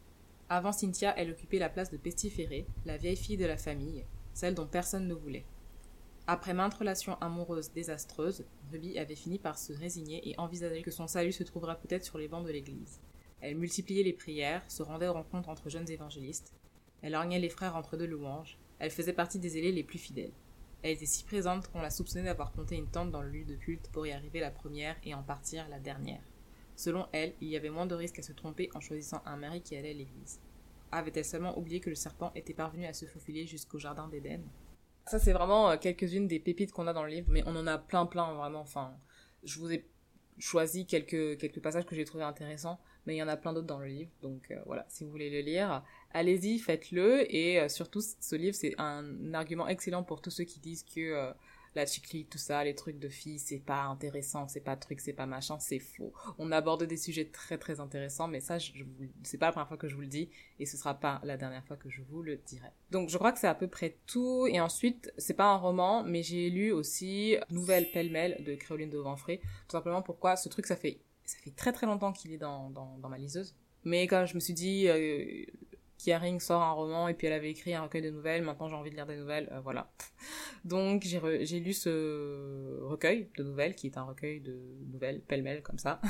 Avant 0.49 0.73
Cynthia, 0.73 1.15
elle 1.17 1.31
occupait 1.31 1.61
la 1.61 1.69
place 1.69 1.93
de 1.93 1.97
pestiférée, 1.99 2.67
la 2.85 2.97
vieille 2.97 3.15
fille 3.15 3.37
de 3.37 3.47
la 3.47 3.57
famille, 3.57 4.05
celle 4.35 4.57
dont 4.57 4.67
personne 4.67 5.07
ne 5.07 5.15
voulait. 5.15 5.47
Après 6.27 6.53
maintes 6.53 6.75
relations 6.75 7.17
amoureuses 7.21 7.71
désastreuses, 7.71 8.45
Ruby 8.73 8.99
avait 8.99 9.15
fini 9.15 9.39
par 9.39 9.57
se 9.57 9.73
résigner 9.73 10.29
et 10.29 10.35
envisager 10.37 10.83
que 10.83 10.91
son 10.91 11.07
salut 11.07 11.31
se 11.31 11.45
trouverait 11.45 11.79
peut-être 11.79 12.05
sur 12.05 12.19
les 12.19 12.27
bancs 12.27 12.45
de 12.45 12.51
l'église. 12.51 12.99
Elle 13.41 13.57
multipliait 13.57 14.03
les 14.03 14.13
prières, 14.13 14.69
se 14.69 14.83
rendait 14.83 15.07
aux 15.07 15.13
rencontres 15.13 15.49
entre 15.49 15.71
jeunes 15.71 15.89
évangélistes, 15.89 16.58
elle 17.03 17.15
orgnait 17.15 17.39
les 17.39 17.49
frères 17.49 17.77
entre 17.77 17.97
deux 17.97 18.07
louanges. 18.07 18.59
Elle 18.79 18.91
faisait 18.91 19.13
partie 19.13 19.39
des 19.39 19.59
ailés 19.59 19.73
les 19.73 19.83
plus 19.83 19.99
fidèles. 19.99 20.33
Elle 20.83 20.93
était 20.93 21.07
si 21.07 21.25
présente 21.25 21.69
qu'on 21.69 21.81
la 21.81 21.91
soupçonnait 21.91 22.25
d'avoir 22.25 22.53
compté 22.53 22.77
une 22.77 22.89
tente 22.89 23.11
dans 23.11 23.23
le 23.23 23.31
lieu 23.31 23.45
de 23.45 23.57
culte 23.57 23.89
pour 23.91 24.07
y 24.07 24.13
arriver 24.13 24.41
la 24.41 24.51
première 24.51 24.97
et 25.03 25.15
en 25.15 25.23
partir 25.23 25.69
la 25.69 25.81
dernière. 25.81 26.23
Selon 26.77 27.09
elle, 27.13 27.35
il 27.41 27.49
y 27.49 27.57
avait 27.57 27.71
moins 27.71 27.87
de 27.87 27.97
risques 27.97 28.21
à 28.21 28.23
se 28.23 28.33
tromper 28.33 28.71
en 28.75 28.81
choisissant 28.81 29.21
un 29.27 29.37
mari 29.37 29.63
qui 29.63 29.77
allait 29.77 29.91
à 29.91 29.95
l'église. 29.95 30.41
Avait-elle 30.93 31.25
seulement 31.25 31.59
oublié 31.59 31.81
que 31.81 31.91
le 31.91 31.97
serpent 31.97 32.31
était 32.35 32.55
parvenu 32.55 32.87
à 32.87 32.93
se 32.93 33.05
faufiler 33.05 33.47
jusqu'au 33.47 33.79
jardin 33.79 34.07
d'Éden? 34.09 34.41
Ça, 35.07 35.19
c'est 35.19 35.33
vraiment 35.33 35.71
euh, 35.71 35.77
quelques-unes 35.77 36.29
des 36.29 36.39
pépites 36.39 36.71
qu'on 36.71 36.87
a 36.87 36.93
dans 36.93 37.03
le 37.03 37.11
livre, 37.11 37.29
mais 37.31 37.43
on 37.47 37.57
en 37.57 37.67
a 37.67 37.79
plein, 37.79 38.07
plein, 38.07 38.33
vraiment. 38.35 38.61
Enfin, 38.61 38.95
je 39.43 39.59
vous 39.59 39.73
ai 39.73 39.85
choisi 40.39 40.87
quelques, 40.87 41.61
passages 41.61 41.85
que 41.85 41.97
j'ai 41.97 42.05
trouvés 42.05 42.25
intéressants, 42.25 42.79
mais 43.07 43.15
il 43.15 43.19
y 43.19 43.23
en 43.23 43.29
a 43.29 43.37
plein 43.37 43.53
d'autres 43.53 43.67
dans 43.67 43.79
le 43.79 43.87
livre, 43.87 44.11
donc 44.23 44.51
euh, 44.51 44.61
voilà, 44.67 44.85
si 44.89 45.05
vous 45.05 45.11
voulez 45.11 45.31
le 45.31 45.41
lire, 45.41 45.83
allez-y, 46.13 46.59
faites-le, 46.59 47.33
et 47.35 47.61
euh, 47.61 47.69
surtout, 47.69 48.01
ce 48.01 48.37
livre, 48.37 48.55
c'est 48.55 48.75
un 48.79 49.35
argument 49.35 49.69
excellent 49.69 50.03
pour 50.03 50.21
tous 50.21 50.31
ceux 50.31 50.45
qui 50.45 50.61
disent 50.61 50.83
que 50.83 51.01
euh, 51.01 51.33
la 51.75 51.87
chiclite, 51.87 52.31
tout 52.31 52.39
ça, 52.39 52.65
les 52.65 52.75
trucs 52.75 52.99
de 52.99 53.09
filles, 53.09 53.39
c'est 53.39 53.59
pas 53.59 53.83
intéressant, 53.85 54.49
c'est 54.49 54.61
pas 54.61 54.75
truc, 54.75 55.01
c'est 55.01 55.13
pas 55.13 55.27
machin, 55.27 55.59
c'est 55.61 55.79
faux. 55.79 56.13
On 56.39 56.51
aborde 56.51 56.85
des 56.85 56.97
sujets 56.97 57.27
très 57.27 57.59
très 57.59 57.79
intéressants, 57.79 58.27
mais 58.27 58.41
ça, 58.41 58.59
je, 58.59 58.73
c'est 59.23 59.39
pas 59.39 59.47
la 59.47 59.53
première 59.53 59.69
fois 59.69 59.77
que 59.77 59.87
je 59.87 59.95
vous 59.95 60.01
le 60.01 60.07
dis, 60.09 60.31
et 60.59 60.67
ce 60.67 60.77
sera 60.77 60.95
pas 60.95 61.21
la 61.25 61.37
dernière 61.37 61.65
fois 61.65 61.77
que 61.77 61.91
je 61.91 62.03
vous 62.03 62.23
le 62.23 62.37
dirai. 62.37 62.69
Donc, 62.91 63.11
je 63.11 63.19
crois 63.19 63.33
que 63.33 63.39
c'est 63.39 63.47
à 63.47 63.55
peu 63.55 63.69
près 63.69 63.99
tout, 64.07 64.47
et 64.47 64.61
ensuite, 64.61 65.13
c'est 65.19 65.35
pas 65.35 65.53
un 65.53 65.57
roman, 65.57 66.03
mais 66.05 66.23
j'ai 66.23 66.51
lu 66.51 66.73
aussi 66.73 67.37
Nouvelle 67.51 67.91
pêle-mêle 67.91 68.43
de 68.45 68.55
Créoline 68.55 68.91
de 68.91 68.99
Vanfray, 68.99 69.39
tout 69.39 69.73
simplement 69.73 70.03
pourquoi 70.03 70.37
ce 70.37 70.49
truc, 70.49 70.67
ça 70.67 70.75
fait, 70.75 71.01
ça 71.25 71.37
fait 71.45 71.55
très 71.55 71.73
très 71.73 71.87
longtemps 71.87 72.13
qu'il 72.13 72.33
est 72.33 72.39
dans, 72.39 72.71
dans, 72.71 72.97
dans 72.99 73.09
ma 73.09 73.19
liseuse. 73.19 73.55
Mais 73.85 74.07
quand 74.09 74.27
je 74.27 74.35
me 74.35 74.41
suis 74.41 74.55
dit, 74.55 74.89
euh, 74.89 75.45
Ring 76.07 76.41
sort 76.41 76.63
un 76.63 76.73
roman 76.73 77.09
et 77.09 77.15
puis 77.15 77.27
elle 77.27 77.33
avait 77.33 77.51
écrit 77.51 77.75
un 77.75 77.83
recueil 77.83 78.03
de 78.03 78.11
nouvelles, 78.11 78.43
maintenant 78.43 78.69
j'ai 78.69 78.75
envie 78.75 78.91
de 78.91 78.95
lire 78.95 79.07
des 79.07 79.17
nouvelles, 79.17 79.49
euh, 79.53 79.61
voilà. 79.61 79.91
Donc 80.65 81.03
j'ai 81.03 81.61
lu 81.61 81.73
ce 81.73 82.81
recueil 82.83 83.31
de 83.37 83.43
nouvelles, 83.43 83.75
qui 83.75 83.87
est 83.87 83.99
un 83.99 84.05
recueil 84.05 84.41
de 84.41 84.59
nouvelles 84.91 85.21
pêle-mêle 85.21 85.63
comme 85.63 85.79
ça, 85.79 86.01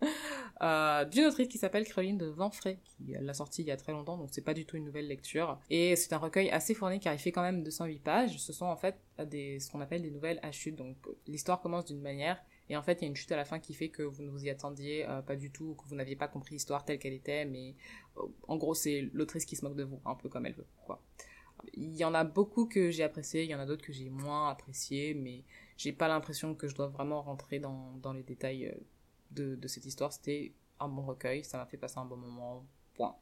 euh, 0.62 1.04
d'une 1.04 1.26
autrice 1.26 1.48
qui 1.48 1.58
s'appelle 1.58 1.86
Caroline 1.86 2.18
de 2.18 2.26
Vanfray, 2.26 2.78
qui 2.84 3.14
l'a 3.20 3.34
sorti 3.34 3.62
il 3.62 3.68
y 3.68 3.70
a 3.70 3.76
très 3.76 3.92
longtemps, 3.92 4.16
donc 4.16 4.28
c'est 4.32 4.44
pas 4.44 4.54
du 4.54 4.64
tout 4.64 4.76
une 4.76 4.84
nouvelle 4.84 5.08
lecture. 5.08 5.58
Et 5.70 5.96
c'est 5.96 6.12
un 6.12 6.18
recueil 6.18 6.50
assez 6.50 6.74
fourni 6.74 7.00
car 7.00 7.14
il 7.14 7.18
fait 7.18 7.32
quand 7.32 7.42
même 7.42 7.62
208 7.62 7.98
pages, 8.00 8.38
ce 8.38 8.52
sont 8.52 8.66
en 8.66 8.76
fait 8.76 8.96
ce 9.18 9.70
qu'on 9.70 9.80
appelle 9.80 10.02
des 10.02 10.10
nouvelles 10.10 10.40
à 10.42 10.52
chute, 10.52 10.76
donc 10.76 10.96
l'histoire 11.26 11.60
commence 11.60 11.86
d'une 11.86 12.02
manière 12.02 12.38
et 12.68 12.76
en 12.76 12.82
fait, 12.82 13.00
il 13.00 13.02
y 13.02 13.04
a 13.04 13.08
une 13.08 13.16
chute 13.16 13.32
à 13.32 13.36
la 13.36 13.44
fin 13.44 13.58
qui 13.58 13.74
fait 13.74 13.88
que 13.88 14.02
vous 14.02 14.22
ne 14.22 14.30
vous 14.30 14.44
y 14.44 14.50
attendiez 14.50 15.06
euh, 15.08 15.22
pas 15.22 15.36
du 15.36 15.50
tout, 15.50 15.74
que 15.74 15.88
vous 15.88 15.94
n'aviez 15.94 16.16
pas 16.16 16.28
compris 16.28 16.54
l'histoire 16.54 16.84
telle 16.84 16.98
qu'elle 16.98 17.12
était, 17.12 17.44
mais 17.44 17.74
euh, 18.16 18.22
en 18.48 18.56
gros, 18.56 18.74
c'est 18.74 19.08
l'autrice 19.12 19.44
qui 19.44 19.56
se 19.56 19.64
moque 19.64 19.76
de 19.76 19.84
vous, 19.84 20.00
un 20.04 20.14
peu 20.14 20.28
comme 20.28 20.46
elle 20.46 20.54
veut, 20.54 20.66
quoi. 20.84 21.02
Il 21.72 21.96
y 21.96 22.04
en 22.04 22.14
a 22.14 22.22
beaucoup 22.22 22.66
que 22.66 22.90
j'ai 22.90 23.02
apprécié, 23.02 23.44
il 23.44 23.50
y 23.50 23.54
en 23.54 23.58
a 23.58 23.66
d'autres 23.66 23.84
que 23.84 23.92
j'ai 23.92 24.10
moins 24.10 24.50
apprécié, 24.50 25.14
mais 25.14 25.42
j'ai 25.76 25.92
pas 25.92 26.06
l'impression 26.06 26.54
que 26.54 26.68
je 26.68 26.74
dois 26.74 26.88
vraiment 26.88 27.22
rentrer 27.22 27.58
dans, 27.58 27.92
dans 28.02 28.12
les 28.12 28.22
détails 28.22 28.66
euh, 28.66 28.74
de, 29.30 29.54
de 29.56 29.68
cette 29.68 29.86
histoire. 29.86 30.12
C'était 30.12 30.52
un 30.80 30.88
bon 30.88 31.02
recueil, 31.02 31.44
ça 31.44 31.58
m'a 31.58 31.66
fait 31.66 31.78
passer 31.78 31.98
un 31.98 32.04
bon 32.04 32.16
moment, 32.16 32.66
point. 32.94 33.16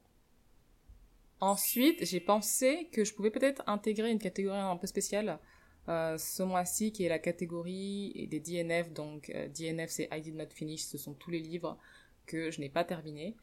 Ensuite, 1.40 2.04
j'ai 2.04 2.20
pensé 2.20 2.88
que 2.92 3.04
je 3.04 3.14
pouvais 3.14 3.30
peut-être 3.30 3.62
intégrer 3.66 4.10
une 4.10 4.18
catégorie 4.18 4.58
un 4.58 4.76
peu 4.76 4.86
spéciale 4.86 5.38
euh, 5.88 6.16
ce 6.18 6.42
mois-ci, 6.42 6.92
qui 6.92 7.04
est 7.04 7.08
la 7.08 7.18
catégorie 7.18 8.26
des 8.30 8.40
DNF. 8.40 8.92
Donc, 8.92 9.30
euh, 9.30 9.48
DNF, 9.48 9.90
c'est 9.90 10.08
I 10.12 10.20
did 10.20 10.34
not 10.34 10.50
finish. 10.50 10.82
Ce 10.82 10.98
sont 10.98 11.14
tous 11.14 11.30
les 11.30 11.40
livres 11.40 11.78
que 12.26 12.50
je 12.50 12.60
n'ai 12.60 12.68
pas 12.68 12.84
terminés. 12.84 13.36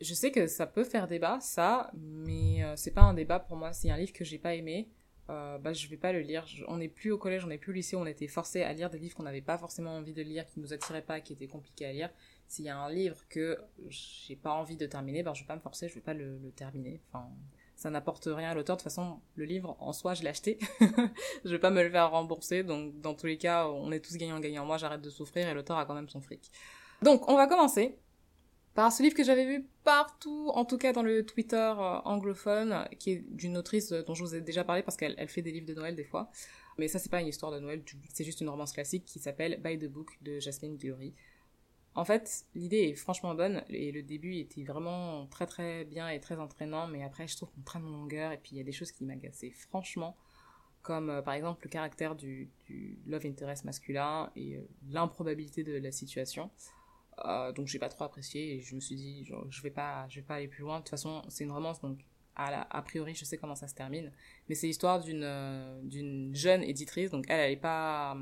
Je 0.00 0.12
sais 0.12 0.30
que 0.30 0.46
ça 0.46 0.66
peut 0.66 0.84
faire 0.84 1.06
débat, 1.06 1.40
ça, 1.40 1.90
mais 1.94 2.62
euh, 2.62 2.76
c'est 2.76 2.90
pas 2.90 3.02
un 3.02 3.14
débat 3.14 3.40
pour 3.40 3.56
moi. 3.56 3.72
C'est 3.72 3.90
un 3.90 3.96
livre 3.96 4.12
que 4.12 4.24
j'ai 4.24 4.38
pas 4.38 4.54
aimé. 4.54 4.88
Euh, 5.28 5.58
bah, 5.58 5.72
je 5.72 5.88
vais 5.88 5.96
pas 5.96 6.12
le 6.12 6.20
lire. 6.20 6.46
on 6.68 6.76
n'est 6.76 6.88
plus 6.88 7.10
au 7.10 7.18
collège, 7.18 7.44
on 7.44 7.48
n'est 7.48 7.58
plus 7.58 7.70
au 7.70 7.74
lycée, 7.74 7.96
on 7.96 8.06
était 8.06 8.28
forcé 8.28 8.62
à 8.62 8.72
lire 8.72 8.90
des 8.90 8.98
livres 8.98 9.16
qu'on 9.16 9.24
n'avait 9.24 9.40
pas 9.40 9.58
forcément 9.58 9.96
envie 9.96 10.12
de 10.12 10.22
lire, 10.22 10.46
qui 10.46 10.60
nous 10.60 10.72
attiraient 10.72 11.02
pas, 11.02 11.20
qui 11.20 11.32
étaient 11.32 11.48
compliqués 11.48 11.86
à 11.86 11.92
lire. 11.92 12.10
S'il 12.46 12.64
y 12.66 12.68
a 12.68 12.78
un 12.78 12.90
livre 12.90 13.26
que 13.28 13.58
j'ai 13.88 14.36
pas 14.36 14.52
envie 14.52 14.76
de 14.76 14.86
terminer, 14.86 15.24
ben 15.24 15.34
je 15.34 15.42
vais 15.42 15.46
pas 15.46 15.56
me 15.56 15.60
forcer, 15.60 15.88
je 15.88 15.94
vais 15.94 16.00
pas 16.00 16.14
le, 16.14 16.38
terminer. 16.54 17.00
Enfin, 17.08 17.28
ça 17.76 17.90
n'apporte 17.90 18.24
rien 18.26 18.50
à 18.50 18.54
l'auteur. 18.54 18.76
De 18.76 18.80
toute 18.80 18.90
façon, 18.90 19.20
le 19.36 19.44
livre 19.44 19.76
en 19.80 19.92
soi, 19.92 20.14
je 20.14 20.22
l'ai 20.22 20.30
acheté. 20.30 20.58
je 21.44 21.50
vais 21.50 21.58
pas 21.58 21.70
me 21.70 21.82
le 21.82 21.90
faire 21.90 22.10
rembourser. 22.10 22.62
Donc, 22.62 23.00
dans 23.00 23.14
tous 23.14 23.26
les 23.26 23.36
cas, 23.36 23.68
on 23.68 23.92
est 23.92 24.00
tous 24.00 24.16
gagnants-gagnants. 24.16 24.64
Moi, 24.64 24.78
j'arrête 24.78 25.02
de 25.02 25.10
souffrir 25.10 25.46
et 25.46 25.54
l'auteur 25.54 25.76
a 25.76 25.84
quand 25.84 25.94
même 25.94 26.08
son 26.08 26.22
fric. 26.22 26.50
Donc, 27.02 27.28
on 27.28 27.36
va 27.36 27.46
commencer 27.46 27.98
par 28.74 28.92
ce 28.92 29.02
livre 29.02 29.14
que 29.14 29.24
j'avais 29.24 29.46
vu 29.46 29.66
partout, 29.84 30.50
en 30.54 30.64
tout 30.64 30.78
cas 30.78 30.92
dans 30.92 31.02
le 31.02 31.24
Twitter 31.24 31.56
euh, 31.56 32.00
anglophone, 32.04 32.86
qui 32.98 33.12
est 33.12 33.24
d'une 33.28 33.56
autrice 33.56 33.90
dont 33.90 34.14
je 34.14 34.22
vous 34.22 34.34
ai 34.34 34.40
déjà 34.40 34.64
parlé 34.64 34.82
parce 34.82 34.96
qu'elle 34.96 35.16
fait 35.28 35.42
des 35.42 35.52
livres 35.52 35.66
de 35.66 35.74
Noël 35.74 35.94
des 35.94 36.04
fois. 36.04 36.30
Mais 36.78 36.88
ça, 36.88 36.98
c'est 36.98 37.10
pas 37.10 37.20
une 37.20 37.28
histoire 37.28 37.52
de 37.52 37.58
Noël, 37.58 37.82
c'est 38.12 38.24
juste 38.24 38.40
une 38.42 38.50
romance 38.50 38.72
classique 38.72 39.04
qui 39.06 39.18
s'appelle 39.18 39.60
By 39.62 39.78
the 39.78 39.90
Book 39.90 40.18
de 40.20 40.40
Jasmine 40.40 40.76
Guillory. 40.76 41.14
En 41.96 42.04
fait, 42.04 42.44
l'idée 42.54 42.90
est 42.90 42.94
franchement 42.94 43.34
bonne 43.34 43.64
et 43.70 43.90
le 43.90 44.02
début 44.02 44.36
était 44.36 44.64
vraiment 44.64 45.26
très 45.28 45.46
très 45.46 45.86
bien 45.86 46.10
et 46.10 46.20
très 46.20 46.38
entraînant, 46.38 46.86
mais 46.86 47.02
après, 47.02 47.26
je 47.26 47.36
trouve 47.36 47.50
qu'on 47.52 47.62
traîne 47.62 47.86
en 47.86 47.90
longueur 47.90 48.32
et 48.32 48.36
puis 48.36 48.50
il 48.52 48.58
y 48.58 48.60
a 48.60 48.64
des 48.64 48.72
choses 48.72 48.92
qui 48.92 49.02
m'agaçaient 49.02 49.50
franchement, 49.50 50.14
comme 50.82 51.08
euh, 51.08 51.22
par 51.22 51.32
exemple 51.32 51.64
le 51.64 51.70
caractère 51.70 52.14
du, 52.14 52.50
love 53.06 53.24
interest 53.24 53.64
masculin 53.64 54.30
et 54.36 54.56
euh, 54.56 54.68
l'improbabilité 54.90 55.64
de 55.64 55.72
la 55.72 55.90
situation. 55.90 56.50
Euh, 57.24 57.50
donc 57.52 57.66
j'ai 57.66 57.78
pas 57.78 57.88
trop 57.88 58.04
apprécié 58.04 58.56
et 58.56 58.60
je 58.60 58.74
me 58.74 58.80
suis 58.80 58.96
dit 58.96 59.26
je 59.48 59.62
vais 59.62 59.70
pas 59.70 60.06
je 60.10 60.16
vais 60.16 60.26
pas 60.26 60.34
aller 60.34 60.48
plus 60.48 60.60
loin. 60.60 60.76
De 60.76 60.80
toute 60.82 60.90
façon 60.90 61.22
c'est 61.30 61.44
une 61.44 61.52
romance 61.52 61.80
donc 61.80 61.98
a 62.34 62.82
priori 62.82 63.14
je 63.14 63.24
sais 63.24 63.38
comment 63.38 63.54
ça 63.54 63.68
se 63.68 63.74
termine. 63.74 64.12
Mais 64.50 64.54
c'est 64.54 64.66
l'histoire 64.66 65.00
d'une 65.00 65.24
euh, 65.24 65.80
d'une 65.82 66.34
jeune 66.34 66.62
éditrice 66.62 67.10
donc 67.10 67.24
elle 67.30 67.40
elle 67.40 67.52
est 67.52 67.56
pas 67.56 68.14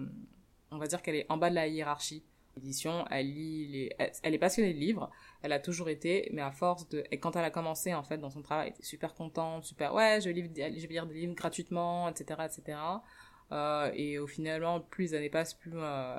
on 0.71 0.79
va 0.79 0.87
dire 0.87 1.03
qu'elle 1.03 1.17
est 1.17 1.27
en 1.29 1.39
bas 1.39 1.51
de 1.51 1.57
la 1.57 1.67
hiérarchie 1.67 2.23
édition 2.57 3.05
elle 3.11 3.33
lit 3.33 3.91
elle, 3.99 4.35
est 4.35 4.39
passionnée 4.39 4.73
de 4.73 4.79
livres 4.79 5.11
elle 5.43 5.53
a 5.53 5.59
toujours 5.59 5.89
été 5.89 6.29
mais 6.33 6.43
à 6.43 6.51
force 6.51 6.89
de 6.89 7.05
et 7.11 7.19
quand 7.19 7.37
elle 7.37 7.45
a 7.45 7.51
commencé 7.51 7.95
en 7.95 8.03
fait 8.03 8.19
dans 8.19 8.31
son 8.31 8.43
travail 8.43 8.69
elle 8.69 8.75
était 8.75 8.83
super 8.83 9.15
contente 9.15 9.65
super 9.65 9.95
ouais 9.95 10.21
je 10.21 10.31
lire, 10.31 10.49
je 10.55 10.87
vais 10.87 10.95
lire 10.95 11.07
des 11.07 11.15
livres 11.15 11.35
gratuitement 11.35 12.09
etc 12.09 12.41
etc 12.47 12.79
euh, 13.53 13.91
et 13.95 14.19
au 14.19 14.27
finalement, 14.27 14.81
plus 14.81 15.05
les 15.05 15.15
années 15.15 15.31
passent, 15.31 15.55
plus 15.55 15.73
euh, 15.75 16.19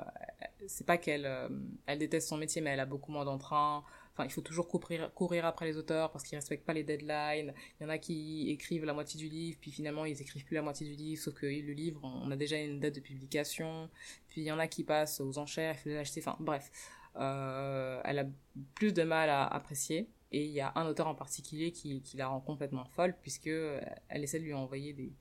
c'est 0.66 0.86
pas 0.86 0.96
qu'elle 0.96 1.26
euh, 1.26 1.48
elle 1.86 1.98
déteste 1.98 2.28
son 2.28 2.36
métier, 2.36 2.62
mais 2.62 2.70
elle 2.70 2.80
a 2.80 2.86
beaucoup 2.86 3.12
moins 3.12 3.24
d'entrain. 3.24 3.84
Enfin, 4.16 4.24
il 4.24 4.32
faut 4.32 4.40
toujours 4.40 4.66
courir, 4.66 5.44
après 5.44 5.66
les 5.66 5.76
auteurs 5.76 6.10
parce 6.10 6.24
qu'ils 6.24 6.36
respectent 6.36 6.64
pas 6.64 6.72
les 6.72 6.84
deadlines. 6.84 7.52
Il 7.78 7.82
y 7.82 7.86
en 7.86 7.90
a 7.90 7.98
qui 7.98 8.50
écrivent 8.50 8.86
la 8.86 8.94
moitié 8.94 9.20
du 9.20 9.28
livre, 9.28 9.58
puis 9.60 9.70
finalement 9.70 10.06
ils 10.06 10.20
écrivent 10.22 10.44
plus 10.44 10.54
la 10.54 10.62
moitié 10.62 10.86
du 10.88 10.94
livre, 10.94 11.22
sauf 11.22 11.34
que 11.34 11.44
le 11.44 11.72
livre, 11.74 12.00
on 12.02 12.30
a 12.30 12.36
déjà 12.36 12.56
une 12.56 12.80
date 12.80 12.94
de 12.94 13.00
publication. 13.00 13.90
Puis 14.28 14.40
il 14.40 14.44
y 14.44 14.52
en 14.52 14.58
a 14.58 14.68
qui 14.68 14.84
passent 14.84 15.20
aux 15.20 15.36
enchères, 15.36 15.74
il 15.78 15.82
faut 15.82 15.88
les 15.90 15.98
acheter. 15.98 16.20
Enfin, 16.20 16.36
bref, 16.40 16.70
elle 17.14 18.18
a 18.18 18.26
plus 18.74 18.94
de 18.94 19.02
mal 19.02 19.28
à 19.28 19.46
apprécier. 19.46 20.08
Et 20.32 20.44
il 20.44 20.50
y 20.50 20.60
a 20.60 20.72
un 20.76 20.86
auteur 20.86 21.06
en 21.08 21.14
particulier 21.14 21.70
qui, 21.70 22.02
qui 22.02 22.16
la 22.16 22.28
rend 22.28 22.40
complètement 22.40 22.84
folle 22.86 23.14
puisque 23.20 23.46
elle 23.46 24.24
essaie 24.24 24.40
de 24.40 24.44
lui 24.44 24.54
envoyer 24.54 24.92
des, 24.94 25.12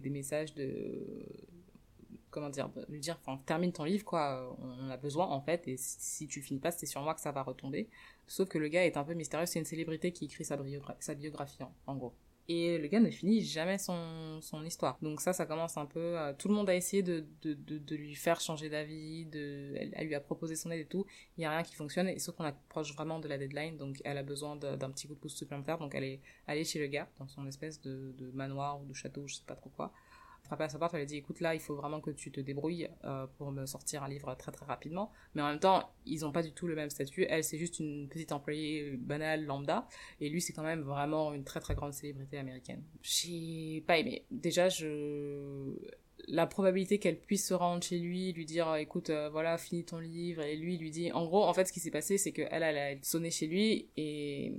des, 0.00 0.10
messages 0.10 0.54
de 0.54 1.24
comment 2.34 2.50
dire 2.50 2.68
lui 2.88 2.98
dire 2.98 3.16
enfin 3.24 3.40
termine 3.46 3.72
ton 3.72 3.84
livre 3.84 4.04
quoi. 4.04 4.56
On 4.60 4.90
a 4.90 4.96
besoin 4.96 5.26
en 5.28 5.40
fait 5.40 5.68
et 5.68 5.76
si, 5.78 6.26
tu 6.26 6.42
finis 6.42 6.58
pas 6.58 6.72
c'est 6.72 6.86
sur 6.86 7.00
moi 7.00 7.14
que 7.14 7.20
ça 7.20 7.30
va 7.30 7.42
retomber. 7.42 7.88
Sauf 8.26 8.48
que 8.48 8.58
le 8.58 8.66
gars 8.66 8.84
est 8.84 8.96
un 8.96 9.04
peu 9.04 9.14
mystérieux 9.14 9.46
c'est 9.46 9.60
une 9.60 9.64
célébrité 9.64 10.10
qui 10.12 10.24
écrit 10.24 10.44
sa, 10.44 10.58
sa 10.98 11.14
biographie 11.14 11.62
en, 11.86 11.94
gros. 11.94 12.12
Et 12.48 12.76
le 12.76 12.88
gars 12.88 13.00
ne 13.00 13.08
finit 13.08 13.40
jamais 13.40 13.78
son, 13.78 14.40
histoire. 14.66 14.98
Donc 15.00 15.20
ça 15.20 15.32
ça 15.32 15.46
commence 15.46 15.76
un 15.76 15.86
peu 15.86 16.16
tout 16.36 16.48
le 16.48 16.54
monde 16.54 16.68
a 16.68 16.74
essayé 16.74 17.04
de, 17.04 17.24
de, 17.42 17.54
de, 17.54 17.94
lui 17.94 18.16
faire 18.16 18.40
changer 18.40 18.68
d'avis 18.68 19.28
elle, 19.32 20.06
lui 20.06 20.16
a 20.16 20.20
proposé 20.20 20.56
son 20.56 20.72
aide 20.72 20.80
et 20.80 20.86
tout. 20.86 21.06
Il 21.38 21.42
y 21.42 21.44
a 21.44 21.50
rien 21.50 21.62
qui 21.62 21.76
fonctionne 21.76 22.08
et 22.08 22.18
sauf 22.18 22.34
qu'on 22.34 22.44
approche 22.44 22.92
vraiment 22.94 23.20
de 23.20 23.28
la 23.28 23.38
deadline. 23.38 23.76
Donc 23.76 24.00
elle 24.04 24.18
a 24.18 24.24
besoin 24.24 24.56
d'un 24.56 24.90
petit 24.90 25.06
coup 25.06 25.14
de 25.14 25.20
pouce 25.20 25.36
supplémentaire. 25.36 25.78
Donc 25.78 25.94
elle 25.94 26.04
est 26.04 26.20
allée 26.48 26.64
chez 26.64 26.80
le 26.80 26.88
gars 26.88 27.08
dans 27.20 27.28
son 27.28 27.46
espèce 27.46 27.80
de, 27.80 28.12
de 28.18 28.32
manoir 28.32 28.82
ou 28.82 28.86
de 28.86 28.92
château 28.92 29.24
je 29.28 29.36
sais 29.36 29.46
pas 29.46 29.54
trop 29.54 29.70
quoi 29.70 29.92
frappé 30.44 30.64
à 30.64 30.68
sa 30.68 30.78
porte, 30.78 30.94
elle 30.94 31.02
a 31.02 31.04
dit 31.06 31.16
écoute 31.16 31.40
là, 31.40 31.54
il 31.54 31.60
faut 31.60 31.74
vraiment 31.74 32.00
que 32.00 32.10
tu 32.10 32.30
te 32.30 32.40
débrouilles 32.40 32.88
euh, 33.04 33.26
pour 33.38 33.50
me 33.50 33.66
sortir 33.66 34.02
un 34.02 34.08
livre 34.08 34.34
très 34.34 34.52
très 34.52 34.66
rapidement. 34.66 35.10
Mais 35.34 35.42
en 35.42 35.48
même 35.48 35.58
temps, 35.58 35.90
ils 36.06 36.20
n'ont 36.20 36.32
pas 36.32 36.42
du 36.42 36.52
tout 36.52 36.66
le 36.66 36.74
même 36.74 36.90
statut. 36.90 37.26
Elle, 37.28 37.44
c'est 37.44 37.58
juste 37.58 37.80
une 37.80 38.08
petite 38.08 38.32
employée 38.32 38.92
banale, 38.96 39.44
lambda, 39.44 39.86
et 40.20 40.28
lui, 40.28 40.40
c'est 40.40 40.52
quand 40.52 40.62
même 40.62 40.82
vraiment 40.82 41.32
une 41.32 41.44
très 41.44 41.60
très 41.60 41.74
grande 41.74 41.92
célébrité 41.92 42.38
américaine. 42.38 42.82
J'ai 43.02 43.82
pas 43.86 43.98
aimé. 43.98 44.24
Déjà, 44.30 44.68
je 44.68 45.74
la 46.28 46.46
probabilité 46.46 46.98
qu'elle 46.98 47.18
puisse 47.18 47.46
se 47.46 47.54
rendre 47.54 47.82
chez 47.82 47.98
lui, 47.98 48.32
lui 48.32 48.44
dire 48.44 48.74
écoute 48.76 49.10
euh, 49.10 49.28
voilà 49.30 49.58
finis 49.58 49.84
ton 49.84 49.98
livre 49.98 50.42
et 50.42 50.56
lui 50.56 50.78
lui 50.78 50.90
dit 50.90 51.12
en 51.12 51.26
gros 51.26 51.44
en 51.44 51.52
fait 51.52 51.66
ce 51.66 51.72
qui 51.72 51.80
s'est 51.80 51.90
passé 51.90 52.18
c'est 52.18 52.32
qu'elle 52.32 52.48
elle 52.62 52.78
a 52.78 52.94
sonné 53.02 53.30
chez 53.30 53.46
lui 53.46 53.88
et 53.96 54.54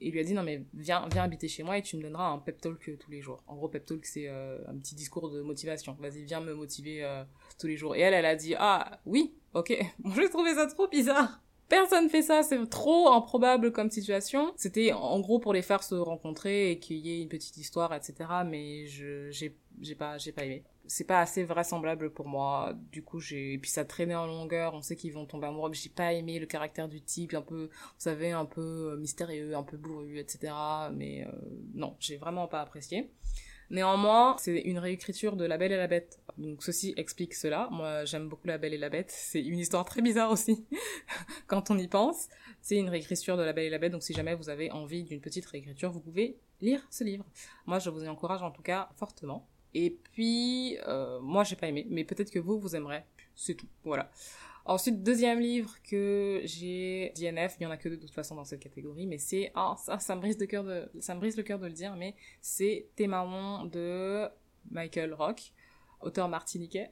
il 0.00 0.12
lui 0.12 0.20
a 0.20 0.24
dit 0.24 0.34
non 0.34 0.42
mais 0.42 0.62
viens 0.74 1.06
viens 1.10 1.22
habiter 1.22 1.48
chez 1.48 1.62
moi 1.62 1.78
et 1.78 1.82
tu 1.82 1.96
me 1.96 2.02
donneras 2.02 2.28
un 2.28 2.38
pep 2.38 2.60
talk 2.60 2.98
tous 2.98 3.10
les 3.10 3.20
jours. 3.20 3.42
En 3.46 3.56
gros 3.56 3.68
pep 3.68 3.84
talk 3.84 4.04
c'est 4.04 4.28
euh, 4.28 4.58
un 4.68 4.76
petit 4.76 4.94
discours 4.94 5.30
de 5.30 5.40
motivation. 5.42 5.96
Vas-y 6.00 6.24
viens 6.24 6.40
me 6.40 6.54
motiver 6.54 7.02
euh, 7.04 7.24
tous 7.58 7.66
les 7.66 7.76
jours. 7.76 7.96
Et 7.96 8.00
elle 8.00 8.14
elle 8.14 8.26
a 8.26 8.36
dit 8.36 8.54
ah 8.58 9.00
oui 9.06 9.34
ok. 9.54 9.72
je 10.04 10.28
trouvais 10.28 10.54
ça 10.54 10.66
trop 10.66 10.88
bizarre. 10.88 11.42
Personne 11.68 12.08
fait 12.08 12.22
ça, 12.22 12.44
c'est 12.44 12.64
trop 12.68 13.12
improbable 13.12 13.72
comme 13.72 13.90
situation. 13.90 14.52
C'était 14.56 14.92
en 14.92 15.18
gros 15.18 15.40
pour 15.40 15.52
les 15.52 15.62
faire 15.62 15.82
se 15.82 15.96
rencontrer 15.96 16.70
et 16.70 16.78
qu'il 16.78 16.98
y 16.98 17.10
ait 17.10 17.22
une 17.22 17.28
petite 17.28 17.56
histoire, 17.56 17.92
etc. 17.92 18.14
Mais 18.46 18.86
je 18.86 19.30
j'ai 19.30 19.94
pas 19.96 20.18
j'ai 20.18 20.32
pas 20.32 20.44
aimé 20.44 20.62
c'est 20.88 21.04
pas 21.04 21.20
assez 21.20 21.44
vraisemblable 21.44 22.10
pour 22.10 22.28
moi. 22.28 22.74
Du 22.92 23.02
coup, 23.02 23.20
j'ai 23.20 23.58
puis 23.58 23.70
ça 23.70 23.84
traînait 23.84 24.14
en 24.14 24.26
longueur. 24.26 24.74
On 24.74 24.82
sait 24.82 24.96
qu'ils 24.96 25.12
vont 25.12 25.26
tomber 25.26 25.46
amoureux. 25.46 25.72
J'ai 25.72 25.90
pas 25.90 26.12
aimé 26.12 26.38
le 26.38 26.46
caractère 26.46 26.88
du 26.88 27.00
type, 27.00 27.34
un 27.34 27.42
peu, 27.42 27.64
vous 27.64 27.94
savez, 27.98 28.32
un 28.32 28.44
peu 28.44 28.92
euh, 28.92 28.96
mystérieux, 28.96 29.56
un 29.56 29.62
peu 29.62 29.76
bourru, 29.76 30.18
etc. 30.18 30.52
Mais 30.92 31.26
euh, 31.26 31.30
non, 31.74 31.96
j'ai 32.00 32.16
vraiment 32.16 32.48
pas 32.48 32.60
apprécié. 32.60 33.10
Néanmoins, 33.68 34.36
c'est 34.38 34.60
une 34.60 34.78
réécriture 34.78 35.36
de 35.36 35.44
La 35.44 35.58
Belle 35.58 35.72
et 35.72 35.76
la 35.76 35.88
Bête. 35.88 36.20
Donc 36.38 36.62
ceci 36.62 36.94
explique 36.96 37.34
cela. 37.34 37.68
Moi, 37.72 38.04
j'aime 38.04 38.28
beaucoup 38.28 38.46
La 38.46 38.58
Belle 38.58 38.74
et 38.74 38.78
la 38.78 38.88
Bête. 38.88 39.10
C'est 39.10 39.42
une 39.42 39.58
histoire 39.58 39.84
très 39.84 40.02
bizarre 40.02 40.30
aussi, 40.30 40.64
quand 41.48 41.70
on 41.70 41.78
y 41.78 41.88
pense. 41.88 42.28
C'est 42.62 42.76
une 42.76 42.88
réécriture 42.88 43.36
de 43.36 43.42
La 43.42 43.52
Belle 43.52 43.66
et 43.66 43.70
la 43.70 43.78
Bête. 43.78 43.92
Donc 43.92 44.04
si 44.04 44.12
jamais 44.12 44.34
vous 44.34 44.48
avez 44.48 44.70
envie 44.70 45.02
d'une 45.02 45.20
petite 45.20 45.46
réécriture, 45.46 45.90
vous 45.90 46.00
pouvez 46.00 46.38
lire 46.60 46.86
ce 46.90 47.02
livre. 47.02 47.24
Moi, 47.66 47.80
je 47.80 47.90
vous 47.90 48.04
y 48.04 48.08
encourage 48.08 48.42
en 48.42 48.52
tout 48.52 48.62
cas 48.62 48.88
fortement. 48.96 49.48
Et 49.78 49.90
puis, 49.90 50.78
euh, 50.88 51.20
moi, 51.20 51.44
j'ai 51.44 51.54
pas 51.54 51.66
aimé, 51.66 51.86
mais 51.90 52.02
peut-être 52.02 52.30
que 52.30 52.38
vous, 52.38 52.58
vous 52.58 52.74
aimerez. 52.74 53.04
C'est 53.34 53.54
tout. 53.54 53.66
Voilà. 53.84 54.10
Ensuite, 54.64 55.02
deuxième 55.02 55.38
livre 55.38 55.76
que 55.82 56.40
j'ai 56.44 57.12
DNF, 57.14 57.56
il 57.60 57.64
y 57.64 57.66
en 57.66 57.70
a 57.70 57.76
que 57.76 57.90
deux 57.90 57.98
de 57.98 58.00
toute 58.00 58.14
façon 58.14 58.34
dans 58.36 58.44
cette 58.46 58.60
catégorie, 58.60 59.06
mais 59.06 59.18
c'est 59.18 59.52
ah 59.54 59.74
ça, 59.78 59.98
ça 59.98 60.16
me 60.16 60.22
brise 60.22 60.38
le 60.40 60.46
cœur 60.46 60.64
de 60.64 60.90
ça 60.98 61.14
me 61.14 61.20
brise 61.20 61.36
le 61.36 61.42
cœur 61.42 61.58
de 61.58 61.66
le 61.66 61.74
dire, 61.74 61.94
mais 61.94 62.16
c'est 62.40 62.88
Témaon 62.96 63.66
de 63.66 64.26
Michael 64.70 65.12
Rock, 65.12 65.52
auteur 66.00 66.30
martiniquais. 66.30 66.88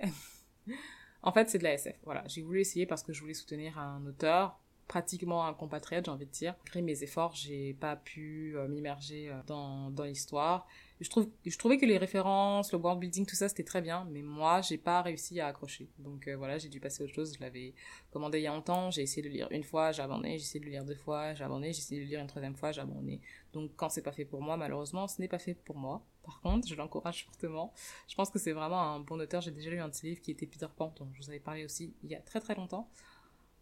en 1.22 1.32
fait, 1.32 1.48
c'est 1.48 1.58
de 1.58 1.64
la 1.64 1.72
SF. 1.72 1.96
Voilà, 2.04 2.22
j'ai 2.26 2.42
voulu 2.42 2.60
essayer 2.60 2.84
parce 2.84 3.02
que 3.02 3.14
je 3.14 3.20
voulais 3.22 3.32
soutenir 3.32 3.78
un 3.78 4.04
auteur 4.04 4.60
pratiquement 4.86 5.46
un 5.46 5.54
compatriote, 5.54 6.04
j'ai 6.04 6.10
envie 6.10 6.26
de 6.26 6.30
dire. 6.30 6.54
Malgré 6.64 6.82
mes 6.82 7.02
efforts, 7.02 7.34
j'ai 7.34 7.74
pas 7.74 7.96
pu 7.96 8.54
euh, 8.56 8.68
m'immerger 8.68 9.30
euh, 9.30 9.34
dans, 9.46 9.90
dans 9.90 10.04
l'histoire. 10.04 10.66
Je 11.00 11.10
trouve 11.10 11.28
je 11.44 11.58
trouvais 11.58 11.76
que 11.76 11.86
les 11.86 11.98
références 11.98 12.72
le 12.72 12.78
world 12.78 13.00
building 13.00 13.26
tout 13.26 13.34
ça 13.34 13.48
c'était 13.48 13.64
très 13.64 13.82
bien. 13.82 14.06
Mais 14.10 14.22
moi 14.22 14.60
j'ai 14.60 14.78
pas 14.78 15.02
réussi 15.02 15.40
à 15.40 15.48
accrocher. 15.48 15.88
Donc 15.98 16.28
euh, 16.28 16.36
voilà 16.36 16.58
j'ai 16.58 16.68
dû 16.68 16.78
passer 16.80 17.02
à 17.02 17.06
autre 17.06 17.14
chose. 17.14 17.34
Je 17.36 17.40
l'avais 17.40 17.74
commandé 18.12 18.38
il 18.38 18.42
y 18.42 18.46
a 18.46 18.52
longtemps. 18.54 18.90
J'ai 18.90 19.02
essayé 19.02 19.22
de 19.22 19.28
lire 19.28 19.48
une 19.50 19.64
fois 19.64 19.90
j'ai 19.90 20.02
abandonné. 20.02 20.38
J'ai 20.38 20.44
essayé 20.44 20.60
de 20.60 20.66
le 20.66 20.70
lire 20.70 20.84
deux 20.84 20.94
fois 20.94 21.34
j'ai 21.34 21.42
abandonné. 21.42 21.72
J'ai 21.72 21.80
essayé 21.80 22.00
de 22.00 22.04
le 22.04 22.10
lire 22.10 22.20
une 22.20 22.28
troisième 22.28 22.54
fois 22.54 22.70
j'ai 22.70 22.80
abandonné. 22.80 23.20
Donc 23.52 23.72
quand 23.76 23.88
c'est 23.88 24.02
pas 24.02 24.12
fait 24.12 24.24
pour 24.24 24.40
moi 24.40 24.56
malheureusement 24.56 25.08
ce 25.08 25.20
n'est 25.20 25.28
pas 25.28 25.40
fait 25.40 25.54
pour 25.54 25.76
moi. 25.76 26.00
Par 26.22 26.40
contre 26.40 26.68
je 26.68 26.74
l'encourage 26.76 27.24
fortement. 27.24 27.72
Je 28.08 28.14
pense 28.14 28.30
que 28.30 28.38
c'est 28.38 28.52
vraiment 28.52 28.80
un 28.94 29.00
bon 29.00 29.20
auteur. 29.20 29.40
J'ai 29.40 29.50
déjà 29.50 29.70
lu 29.70 29.80
un 29.80 29.88
de 29.88 29.94
ses 29.94 30.06
livres 30.06 30.20
qui 30.20 30.30
était 30.30 30.46
Peter 30.46 30.68
Pan 30.74 30.94
dont 30.96 31.08
je 31.12 31.22
vous 31.22 31.28
avais 31.28 31.40
parlé 31.40 31.64
aussi 31.64 31.92
il 32.04 32.10
y 32.10 32.14
a 32.14 32.20
très 32.20 32.40
très 32.40 32.54
longtemps 32.54 32.88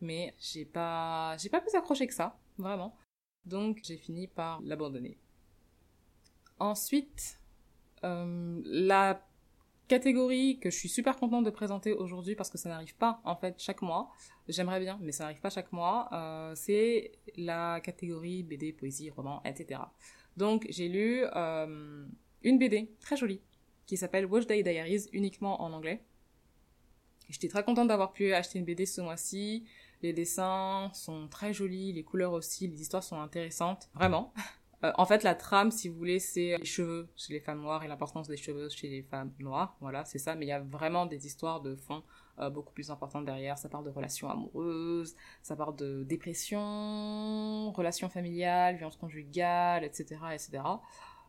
mais 0.03 0.35
j'ai 0.39 0.65
pas 0.65 1.37
pas 1.51 1.61
plus 1.61 1.75
accroché 1.75 2.07
que 2.07 2.15
ça 2.15 2.39
vraiment 2.59 2.97
donc 3.45 3.81
j'ai 3.83 3.97
fini 3.97 4.29
par 4.29 4.61
l'abandonner 4.63 5.19
Ensuite, 6.63 7.41
euh, 8.05 8.63
la 8.65 9.27
catégorie 9.89 10.61
que 10.61 10.71
je 10.71 10.77
suis 10.77 10.89
super 10.89 11.17
contente 11.17 11.45
de 11.45 11.51
présenter 11.51 11.93
aujourd'hui 11.93 12.37
parce 12.37 12.51
que 12.51 12.57
ça 12.57 12.69
n'arrive 12.69 12.95
pas 12.95 13.21
en 13.25 13.35
fait 13.35 13.57
chaque 13.59 13.83
mois. 13.83 14.13
J'aimerais 14.47 14.79
bien, 14.79 14.97
mais 15.03 15.11
ça 15.11 15.25
n'arrive 15.25 15.41
pas 15.41 15.51
chaque 15.51 15.73
mois. 15.73 16.09
Euh, 16.13 16.53
c'est 16.55 17.11
la 17.37 17.81
catégorie 17.81 18.45
BD, 18.45 18.73
poésie, 18.73 19.11
roman, 19.11 19.43
etc. 19.45 19.81
Donc 20.37 20.67
j'ai 20.71 20.89
lu 20.89 21.25
euh, 21.35 22.07
une 22.45 22.59
BD 22.59 22.95
très 23.01 23.17
jolie 23.17 23.43
qui 23.85 23.97
s'appelle 23.97 24.27
Watch 24.27 24.47
Day 24.47 24.63
Diaries 24.63 25.09
uniquement 25.13 25.63
en 25.63 25.73
anglais. 25.73 26.05
J'étais 27.29 27.49
très 27.49 27.65
contente 27.65 27.89
d'avoir 27.89 28.13
pu 28.13 28.33
acheter 28.33 28.61
une 28.61 28.65
BD 28.65 28.87
ce 28.87 29.01
mois-ci. 29.01 29.65
Les 30.03 30.13
dessins 30.13 30.91
sont 30.95 31.29
très 31.29 31.53
jolis, 31.53 31.93
les 31.93 32.03
couleurs 32.03 32.33
aussi, 32.33 32.67
les 32.67 32.81
histoires 32.81 33.05
sont 33.05 33.21
intéressantes, 33.21 33.89
vraiment. 33.95 34.33
Euh, 34.85 34.91
en 34.99 35.07
fait, 35.07 35.23
la 35.23 35.35
trame, 35.35 35.71
si 35.71 35.89
vous 35.89 35.97
voulez, 35.97 36.19
c'est 36.19 36.57
les 36.59 36.65
cheveux 36.65 37.09
chez 37.15 37.33
les 37.33 37.41
femmes 37.41 37.61
noires 37.61 37.85
et 37.85 37.89
l'importance 37.89 38.27
des 38.27 38.37
cheveux 38.37 38.69
chez 38.69 38.89
les 38.89 39.03
femmes 39.03 39.33
noires. 39.39 39.77
Voilà, 39.81 40.05
c'est 40.05 40.19
ça. 40.19 40.35
Mais 40.35 40.47
il 40.47 40.49
y 40.49 40.53
a 40.53 40.61
vraiment 40.61 41.07
des 41.07 41.27
histoires 41.27 41.61
de 41.61 41.77
fond 41.77 42.03
euh, 42.41 42.51
beaucoup 42.51 42.73
plus 42.73 42.91
importantes 42.91 43.25
derrière. 43.25 43.59
Ça 43.59 43.69
parle 43.69 43.85
de 43.85 43.91
relations 43.91 44.29
amoureuses, 44.29 45.15
ça 45.43 45.55
parle 45.55 45.77
de 45.77 46.03
dépression, 46.03 47.71
relations 47.73 48.09
familiales, 48.09 48.77
violence 48.77 48.97
conjugale, 48.97 49.85
etc., 49.85 50.21
etc. 50.33 50.63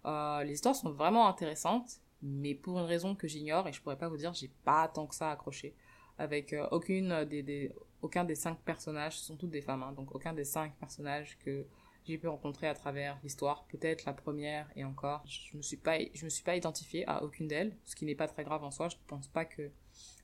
Euh, 0.05 0.43
les 0.43 0.53
histoires 0.53 0.75
sont 0.75 0.91
vraiment 0.91 1.27
intéressantes, 1.27 1.99
mais 2.23 2.55
pour 2.55 2.79
une 2.79 2.85
raison 2.85 3.13
que 3.13 3.27
j'ignore 3.27 3.67
et 3.67 3.73
je 3.73 3.81
pourrais 3.81 3.97
pas 3.97 4.09
vous 4.09 4.17
dire, 4.17 4.33
j'ai 4.33 4.51
pas 4.65 4.87
tant 4.87 5.05
que 5.05 5.13
ça 5.13 5.29
accroché 5.29 5.75
avec 6.17 6.55
aucune 6.71 7.25
des, 7.25 7.71
aucun 8.03 8.23
des 8.23 8.35
cinq 8.35 8.59
personnages. 8.59 9.17
Ce 9.17 9.25
sont 9.25 9.37
toutes 9.37 9.49
des 9.49 9.61
femmes, 9.61 9.83
hein, 9.83 9.93
donc 9.93 10.13
aucun 10.13 10.33
des 10.33 10.43
cinq 10.43 10.75
personnages 10.77 11.37
que 11.39 11.65
j'ai 12.05 12.17
pu 12.17 12.27
rencontrer 12.27 12.67
à 12.67 12.73
travers 12.73 13.17
l'histoire. 13.23 13.65
Peut-être 13.67 14.05
la 14.05 14.13
première 14.13 14.69
et 14.75 14.83
encore. 14.83 15.23
Je 15.25 15.57
me 15.57 15.61
suis 15.61 15.77
pas, 15.77 15.97
je 16.13 16.25
me 16.25 16.29
suis 16.29 16.43
pas 16.43 16.55
identifiée 16.55 17.07
à 17.07 17.23
aucune 17.23 17.47
d'elles, 17.47 17.75
ce 17.85 17.95
qui 17.95 18.05
n'est 18.05 18.15
pas 18.15 18.27
très 18.27 18.43
grave 18.43 18.63
en 18.63 18.71
soi. 18.71 18.89
Je 18.89 18.97
pense 19.07 19.27
pas 19.27 19.45
que 19.45 19.71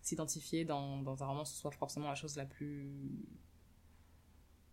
s'identifier 0.01 0.65
dans, 0.65 1.01
dans 1.01 1.23
un 1.23 1.27
roman 1.27 1.45
ce 1.45 1.55
soit 1.55 1.71
forcément 1.71 2.07
la 2.07 2.15
chose 2.15 2.35
la 2.35 2.45
plus 2.45 2.91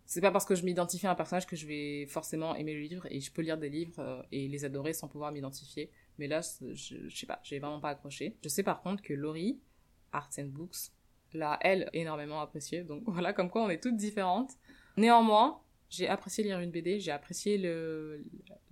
c'est 0.07 0.21
pas 0.21 0.31
parce 0.31 0.45
que 0.45 0.55
je 0.55 0.63
m'identifie 0.63 1.05
à 1.05 1.11
un 1.11 1.15
personnage 1.15 1.45
que 1.45 1.57
je 1.57 1.67
vais 1.67 2.05
forcément 2.07 2.55
aimer 2.55 2.73
le 2.73 2.79
livre 2.79 3.05
et 3.11 3.19
je 3.19 3.29
peux 3.29 3.41
lire 3.41 3.57
des 3.57 3.69
livres 3.69 3.99
euh, 3.99 4.23
et 4.31 4.47
les 4.47 4.63
adorer 4.63 4.93
sans 4.93 5.09
pouvoir 5.09 5.33
m'identifier. 5.33 5.91
Mais 6.17 6.27
là, 6.27 6.39
je, 6.61 6.73
je 7.09 7.15
sais 7.15 7.25
pas, 7.25 7.41
j'ai 7.43 7.59
vraiment 7.59 7.81
pas 7.81 7.89
accroché. 7.89 8.37
Je 8.41 8.47
sais 8.47 8.63
par 8.63 8.81
contre 8.81 9.03
que 9.03 9.13
Laurie, 9.13 9.59
Arts 10.13 10.31
and 10.39 10.45
Books, 10.45 10.93
l'a 11.33 11.57
elle 11.61 11.89
énormément 11.93 12.41
apprécié. 12.41 12.83
Donc 12.83 13.03
voilà, 13.07 13.33
comme 13.33 13.49
quoi 13.49 13.63
on 13.63 13.69
est 13.69 13.81
toutes 13.81 13.97
différentes. 13.97 14.51
Néanmoins, 14.97 15.61
j'ai 15.89 16.07
apprécié 16.07 16.43
lire 16.43 16.59
une 16.59 16.71
BD, 16.71 16.99
j'ai 16.99 17.11
apprécié 17.11 17.57
le, 17.57 18.23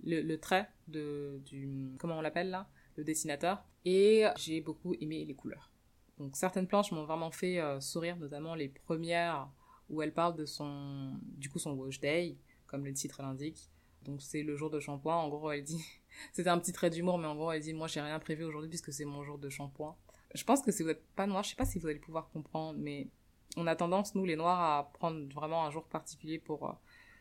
le, 0.04 0.36
trait 0.36 0.68
de, 0.88 1.40
du, 1.44 1.92
comment 1.98 2.18
on 2.18 2.20
l'appelle 2.20 2.50
là, 2.50 2.68
le 2.96 3.04
dessinateur, 3.04 3.64
et 3.84 4.24
j'ai 4.36 4.60
beaucoup 4.60 4.94
aimé 5.00 5.24
les 5.24 5.34
couleurs. 5.34 5.70
Donc 6.18 6.36
certaines 6.36 6.66
planches 6.66 6.92
m'ont 6.92 7.04
vraiment 7.04 7.30
fait 7.30 7.60
euh, 7.60 7.80
sourire, 7.80 8.16
notamment 8.16 8.54
les 8.54 8.68
premières 8.68 9.48
où 9.88 10.02
elle 10.02 10.12
parle 10.12 10.34
de 10.36 10.46
son, 10.46 11.12
du 11.22 11.48
coup 11.48 11.58
son 11.58 11.72
wash 11.72 12.00
day, 12.00 12.36
comme 12.66 12.84
le 12.84 12.92
titre 12.92 13.22
l'indique. 13.22 13.70
Donc 14.04 14.22
c'est 14.22 14.42
le 14.42 14.56
jour 14.56 14.70
de 14.70 14.80
shampoing. 14.80 15.16
En 15.16 15.28
gros, 15.28 15.50
elle 15.50 15.62
dit, 15.62 15.84
c'était 16.32 16.50
un 16.50 16.58
petit 16.58 16.72
trait 16.72 16.90
d'humour, 16.90 17.18
mais 17.18 17.26
en 17.26 17.34
gros, 17.34 17.52
elle 17.52 17.62
dit, 17.62 17.74
moi 17.74 17.88
j'ai 17.88 18.00
rien 18.00 18.18
prévu 18.18 18.44
aujourd'hui 18.44 18.70
puisque 18.70 18.92
c'est 18.92 19.04
mon 19.04 19.22
jour 19.22 19.38
de 19.38 19.48
shampoing. 19.48 19.96
Je 20.34 20.44
pense 20.44 20.62
que 20.62 20.72
si 20.72 20.82
vous 20.82 20.88
n'êtes 20.88 21.06
pas 21.14 21.26
noir, 21.26 21.42
je 21.42 21.50
sais 21.50 21.56
pas 21.56 21.64
si 21.64 21.78
vous 21.78 21.86
allez 21.86 21.98
pouvoir 21.98 22.28
comprendre, 22.30 22.78
mais 22.78 23.08
on 23.56 23.66
a 23.66 23.76
tendance, 23.76 24.14
nous 24.14 24.24
les 24.24 24.36
noirs, 24.36 24.60
à 24.60 24.90
prendre 24.92 25.26
vraiment 25.32 25.64
un 25.64 25.70
jour 25.70 25.84
particulier 25.84 26.38
pour 26.38 26.68
euh, 26.68 26.72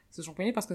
ce 0.10 0.22
shampoing 0.22 0.52
parce 0.52 0.65
que 0.65 0.74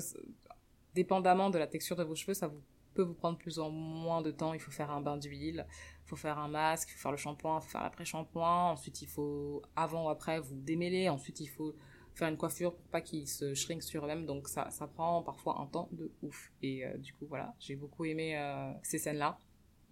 dépendamment 0.95 1.51
de 1.51 1.59
la 1.59 1.67
texture 1.67 1.97
de 1.97 2.05
vos 2.05 2.15
cheveux, 2.15 2.35
ça 2.35 2.51
peut 2.95 3.03
vous 3.03 3.15
prendre 3.15 3.39
plus 3.39 3.59
ou 3.59 3.69
moins 3.69 4.23
de 4.23 4.31
temps. 4.31 4.55
Il 4.55 4.61
faut 4.61 4.71
faire 4.71 4.91
un 4.91 5.01
bain 5.01 5.17
d'huile, 5.17 5.67
il 6.05 6.09
faut 6.09 6.17
faire 6.17 6.39
un 6.39 6.49
masque, 6.49 6.89
il 6.91 6.93
faut 6.93 7.01
faire 7.01 7.11
le 7.13 7.17
shampoing, 7.17 7.59
il 7.59 7.63
faut 7.63 7.71
faire 7.71 7.83
l'après-shampoing. 7.83 8.73
Ensuite, 8.73 9.03
il 9.03 9.09
faut, 9.09 9.63
avant 9.77 10.07
ou 10.07 10.09
après, 10.09 10.41
vous 10.41 10.57
démêler. 10.57 11.09
Ensuite, 11.09 11.41
il 11.41 11.49
faut 11.49 11.75
faire 12.15 12.29
une 12.29 12.37
coiffure 12.37 12.75
pour 12.75 12.87
pas 12.87 13.01
qu'il 13.01 13.29
se 13.29 13.55
shrink 13.55 13.83
sur 13.83 14.05
eux-mêmes. 14.05 14.27
Donc, 14.27 14.49
ça, 14.49 14.71
ça 14.71 14.87
prend 14.87 15.23
parfois 15.23 15.61
un 15.61 15.67
temps 15.67 15.89
de 15.93 16.11
ouf. 16.23 16.53
Et 16.63 16.85
euh, 16.85 16.97
du 16.97 17.13
coup, 17.15 17.27
voilà, 17.29 17.55
j'ai 17.61 17.77
beaucoup 17.77 18.05
aimé 18.05 18.37
euh, 18.37 18.73
ces 18.83 18.99
scènes-là. 18.99 19.39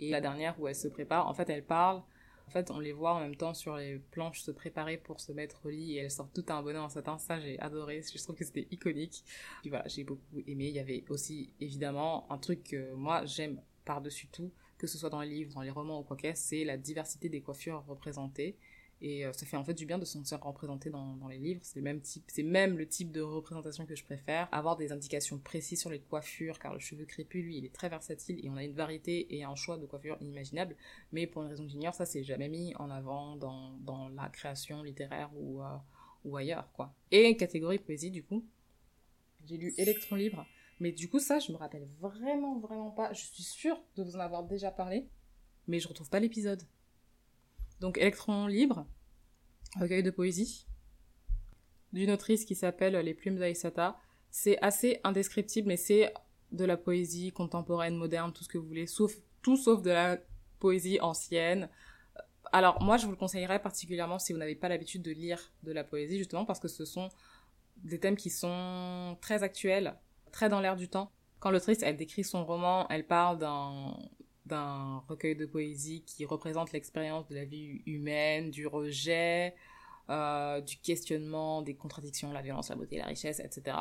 Et 0.00 0.10
la 0.10 0.20
dernière 0.20 0.58
où 0.60 0.68
elle 0.68 0.76
se 0.76 0.88
prépare, 0.88 1.28
en 1.28 1.34
fait, 1.34 1.48
elle 1.50 1.64
parle 1.64 2.02
en 2.48 2.50
fait, 2.50 2.70
on 2.70 2.78
les 2.80 2.94
voit 2.94 3.12
en 3.12 3.20
même 3.20 3.36
temps 3.36 3.52
sur 3.52 3.76
les 3.76 3.98
planches 4.10 4.40
se 4.40 4.50
préparer 4.50 4.96
pour 4.96 5.20
se 5.20 5.32
mettre 5.32 5.66
au 5.66 5.68
lit 5.68 5.96
et 5.96 5.98
elles 5.98 6.10
sortent 6.10 6.32
tout 6.32 6.50
un 6.50 6.62
bonnet 6.62 6.78
en 6.78 6.88
satin. 6.88 7.18
Ça, 7.18 7.38
j'ai 7.38 7.60
adoré. 7.60 8.00
Je 8.00 8.22
trouve 8.22 8.36
que 8.36 8.44
c'était 8.46 8.66
iconique. 8.70 9.22
Puis 9.60 9.68
voilà, 9.68 9.86
j'ai 9.86 10.02
beaucoup 10.02 10.40
aimé. 10.46 10.68
Il 10.68 10.74
y 10.74 10.78
avait 10.78 11.04
aussi, 11.10 11.52
évidemment, 11.60 12.26
un 12.32 12.38
truc 12.38 12.64
que 12.64 12.94
moi, 12.94 13.26
j'aime 13.26 13.60
par-dessus 13.84 14.28
tout, 14.28 14.50
que 14.78 14.86
ce 14.86 14.96
soit 14.96 15.10
dans 15.10 15.20
les 15.20 15.28
livres, 15.28 15.52
dans 15.52 15.60
les 15.60 15.68
romans 15.68 16.00
ou 16.00 16.04
quoi 16.04 16.16
que 16.16 16.32
c'est 16.34 16.64
la 16.64 16.78
diversité 16.78 17.28
des 17.28 17.42
coiffures 17.42 17.84
représentées. 17.86 18.56
Et 19.00 19.24
euh, 19.24 19.32
ça 19.32 19.46
fait 19.46 19.56
en 19.56 19.64
fait 19.64 19.74
du 19.74 19.86
bien 19.86 19.98
de 19.98 20.04
se 20.04 20.14
sentir 20.14 20.42
représenté 20.42 20.90
dans, 20.90 21.14
dans 21.16 21.28
les 21.28 21.38
livres. 21.38 21.60
C'est 21.62 21.80
même 21.80 22.00
type, 22.00 22.24
c'est 22.28 22.42
même 22.42 22.76
le 22.76 22.86
type 22.86 23.12
de 23.12 23.20
représentation 23.20 23.86
que 23.86 23.94
je 23.94 24.04
préfère. 24.04 24.48
Avoir 24.52 24.76
des 24.76 24.92
indications 24.92 25.38
précises 25.38 25.80
sur 25.80 25.90
les 25.90 26.00
coiffures, 26.00 26.58
car 26.58 26.74
le 26.74 26.80
cheveu 26.80 27.04
crépus, 27.04 27.44
lui, 27.44 27.58
il 27.58 27.64
est 27.64 27.72
très 27.72 27.88
versatile 27.88 28.44
et 28.44 28.50
on 28.50 28.56
a 28.56 28.64
une 28.64 28.74
variété 28.74 29.34
et 29.36 29.44
un 29.44 29.54
choix 29.54 29.78
de 29.78 29.86
coiffures 29.86 30.16
inimainables. 30.20 30.76
Mais 31.12 31.26
pour 31.26 31.42
une 31.42 31.48
raison 31.48 31.64
que 31.64 31.70
j'ignore, 31.70 31.94
ça 31.94 32.06
c'est 32.06 32.24
jamais 32.24 32.48
mis 32.48 32.74
en 32.76 32.90
avant 32.90 33.36
dans, 33.36 33.72
dans 33.80 34.08
la 34.08 34.28
création 34.28 34.82
littéraire 34.82 35.30
ou, 35.36 35.62
euh, 35.62 35.76
ou 36.24 36.36
ailleurs, 36.36 36.70
quoi. 36.72 36.92
Et 37.10 37.36
catégorie 37.36 37.78
poésie, 37.78 38.10
du 38.10 38.24
coup, 38.24 38.44
j'ai 39.46 39.56
lu 39.56 39.74
Électron 39.78 40.16
libre. 40.16 40.44
Mais 40.80 40.92
du 40.92 41.08
coup, 41.08 41.18
ça, 41.18 41.38
je 41.38 41.50
me 41.52 41.56
rappelle 41.56 41.88
vraiment, 42.00 42.58
vraiment 42.58 42.90
pas. 42.90 43.12
Je 43.12 43.24
suis 43.24 43.42
sûre 43.42 43.80
de 43.96 44.02
vous 44.02 44.16
en 44.16 44.20
avoir 44.20 44.44
déjà 44.44 44.70
parlé, 44.70 45.08
mais 45.66 45.80
je 45.80 45.88
retrouve 45.88 46.08
pas 46.08 46.20
l'épisode. 46.20 46.62
Donc 47.80 47.98
Électron 47.98 48.46
libre, 48.46 48.86
recueil 49.78 50.02
de 50.02 50.10
poésie, 50.10 50.66
d'une 51.92 52.10
autrice 52.10 52.44
qui 52.44 52.54
s'appelle 52.54 52.94
Les 52.96 53.14
plumes 53.14 53.38
d'Aïsata. 53.38 53.96
C'est 54.30 54.58
assez 54.62 55.00
indescriptible, 55.04 55.68
mais 55.68 55.76
c'est 55.76 56.12
de 56.52 56.64
la 56.64 56.76
poésie 56.76 57.32
contemporaine, 57.32 57.96
moderne, 57.96 58.32
tout 58.32 58.44
ce 58.44 58.48
que 58.48 58.58
vous 58.58 58.66
voulez, 58.66 58.86
sauf 58.86 59.14
tout 59.42 59.56
sauf 59.56 59.82
de 59.82 59.90
la 59.90 60.18
poésie 60.58 61.00
ancienne. 61.00 61.68
Alors 62.52 62.82
moi, 62.82 62.96
je 62.96 63.04
vous 63.04 63.12
le 63.12 63.16
conseillerais 63.16 63.60
particulièrement 63.60 64.18
si 64.18 64.32
vous 64.32 64.38
n'avez 64.38 64.54
pas 64.54 64.68
l'habitude 64.68 65.02
de 65.02 65.10
lire 65.10 65.52
de 65.62 65.72
la 65.72 65.84
poésie, 65.84 66.18
justement 66.18 66.44
parce 66.44 66.60
que 66.60 66.68
ce 66.68 66.84
sont 66.84 67.10
des 67.76 68.00
thèmes 68.00 68.16
qui 68.16 68.30
sont 68.30 69.16
très 69.20 69.42
actuels, 69.42 69.96
très 70.32 70.48
dans 70.48 70.60
l'air 70.60 70.76
du 70.76 70.88
temps. 70.88 71.12
Quand 71.40 71.50
l'autrice, 71.50 71.82
elle 71.82 71.96
décrit 71.96 72.24
son 72.24 72.44
roman, 72.44 72.88
elle 72.88 73.06
parle 73.06 73.38
d'un 74.48 74.98
recueil 75.08 75.36
de 75.36 75.46
poésie 75.46 76.02
qui 76.04 76.24
représente 76.24 76.72
l'expérience 76.72 77.26
de 77.28 77.34
la 77.34 77.44
vie 77.44 77.82
humaine, 77.86 78.50
du 78.50 78.66
rejet, 78.66 79.54
euh, 80.10 80.60
du 80.60 80.78
questionnement, 80.78 81.62
des 81.62 81.74
contradictions, 81.74 82.32
la 82.32 82.42
violence, 82.42 82.70
la 82.70 82.76
beauté, 82.76 82.96
la 82.96 83.06
richesse, 83.06 83.40
etc. 83.40 83.76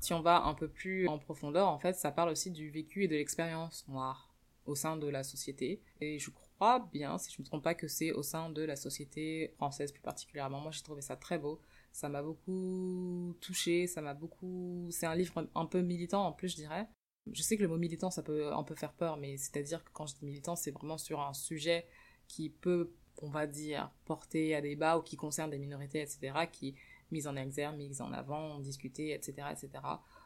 Si 0.00 0.12
on 0.12 0.20
va 0.20 0.44
un 0.44 0.54
peu 0.54 0.68
plus 0.68 1.08
en 1.08 1.18
profondeur, 1.18 1.68
en 1.68 1.78
fait, 1.78 1.94
ça 1.94 2.10
parle 2.10 2.30
aussi 2.30 2.50
du 2.50 2.70
vécu 2.70 3.04
et 3.04 3.08
de 3.08 3.16
l'expérience 3.16 3.86
noire 3.88 4.34
au 4.66 4.74
sein 4.74 4.96
de 4.96 5.08
la 5.08 5.22
société. 5.22 5.82
Et 6.00 6.18
je 6.18 6.30
crois 6.30 6.88
bien, 6.92 7.18
si 7.18 7.32
je 7.32 7.42
me 7.42 7.46
trompe 7.46 7.62
pas, 7.62 7.74
que 7.74 7.88
c'est 7.88 8.12
au 8.12 8.22
sein 8.22 8.50
de 8.50 8.62
la 8.62 8.76
société 8.76 9.52
française 9.56 9.92
plus 9.92 10.00
particulièrement. 10.02 10.60
Moi, 10.60 10.70
j'ai 10.70 10.82
trouvé 10.82 11.02
ça 11.02 11.16
très 11.16 11.38
beau. 11.38 11.60
Ça 11.92 12.08
m'a 12.08 12.22
beaucoup 12.22 13.36
touché, 13.40 13.86
ça 13.86 14.00
m'a 14.00 14.14
beaucoup... 14.14 14.86
C'est 14.90 15.06
un 15.06 15.14
livre 15.14 15.46
un 15.54 15.66
peu 15.66 15.80
militant 15.80 16.26
en 16.26 16.32
plus, 16.32 16.48
je 16.48 16.56
dirais. 16.56 16.86
Je 17.32 17.42
sais 17.42 17.56
que 17.56 17.62
le 17.62 17.68
mot 17.68 17.78
militant, 17.78 18.10
ça 18.10 18.22
peut 18.22 18.52
un 18.52 18.62
peu 18.62 18.74
faire 18.74 18.92
peur, 18.92 19.16
mais 19.16 19.36
c'est-à-dire 19.36 19.82
que 19.82 19.90
quand 19.92 20.06
je 20.06 20.14
dis 20.14 20.24
militant, 20.24 20.56
c'est 20.56 20.70
vraiment 20.70 20.98
sur 20.98 21.20
un 21.20 21.32
sujet 21.32 21.86
qui 22.28 22.50
peut, 22.50 22.92
on 23.22 23.28
va 23.28 23.46
dire, 23.46 23.90
porter 24.04 24.54
à 24.54 24.60
débat 24.60 24.98
ou 24.98 25.02
qui 25.02 25.16
concerne 25.16 25.50
des 25.50 25.58
minorités, 25.58 26.00
etc., 26.00 26.32
qui 26.52 26.68
est 26.68 26.74
mise 27.10 27.26
en 27.26 27.36
exergue, 27.36 27.76
mise 27.76 28.00
en 28.00 28.12
avant, 28.12 28.58
discuter, 28.58 29.14
etc., 29.14 29.48
etc. 29.52 29.70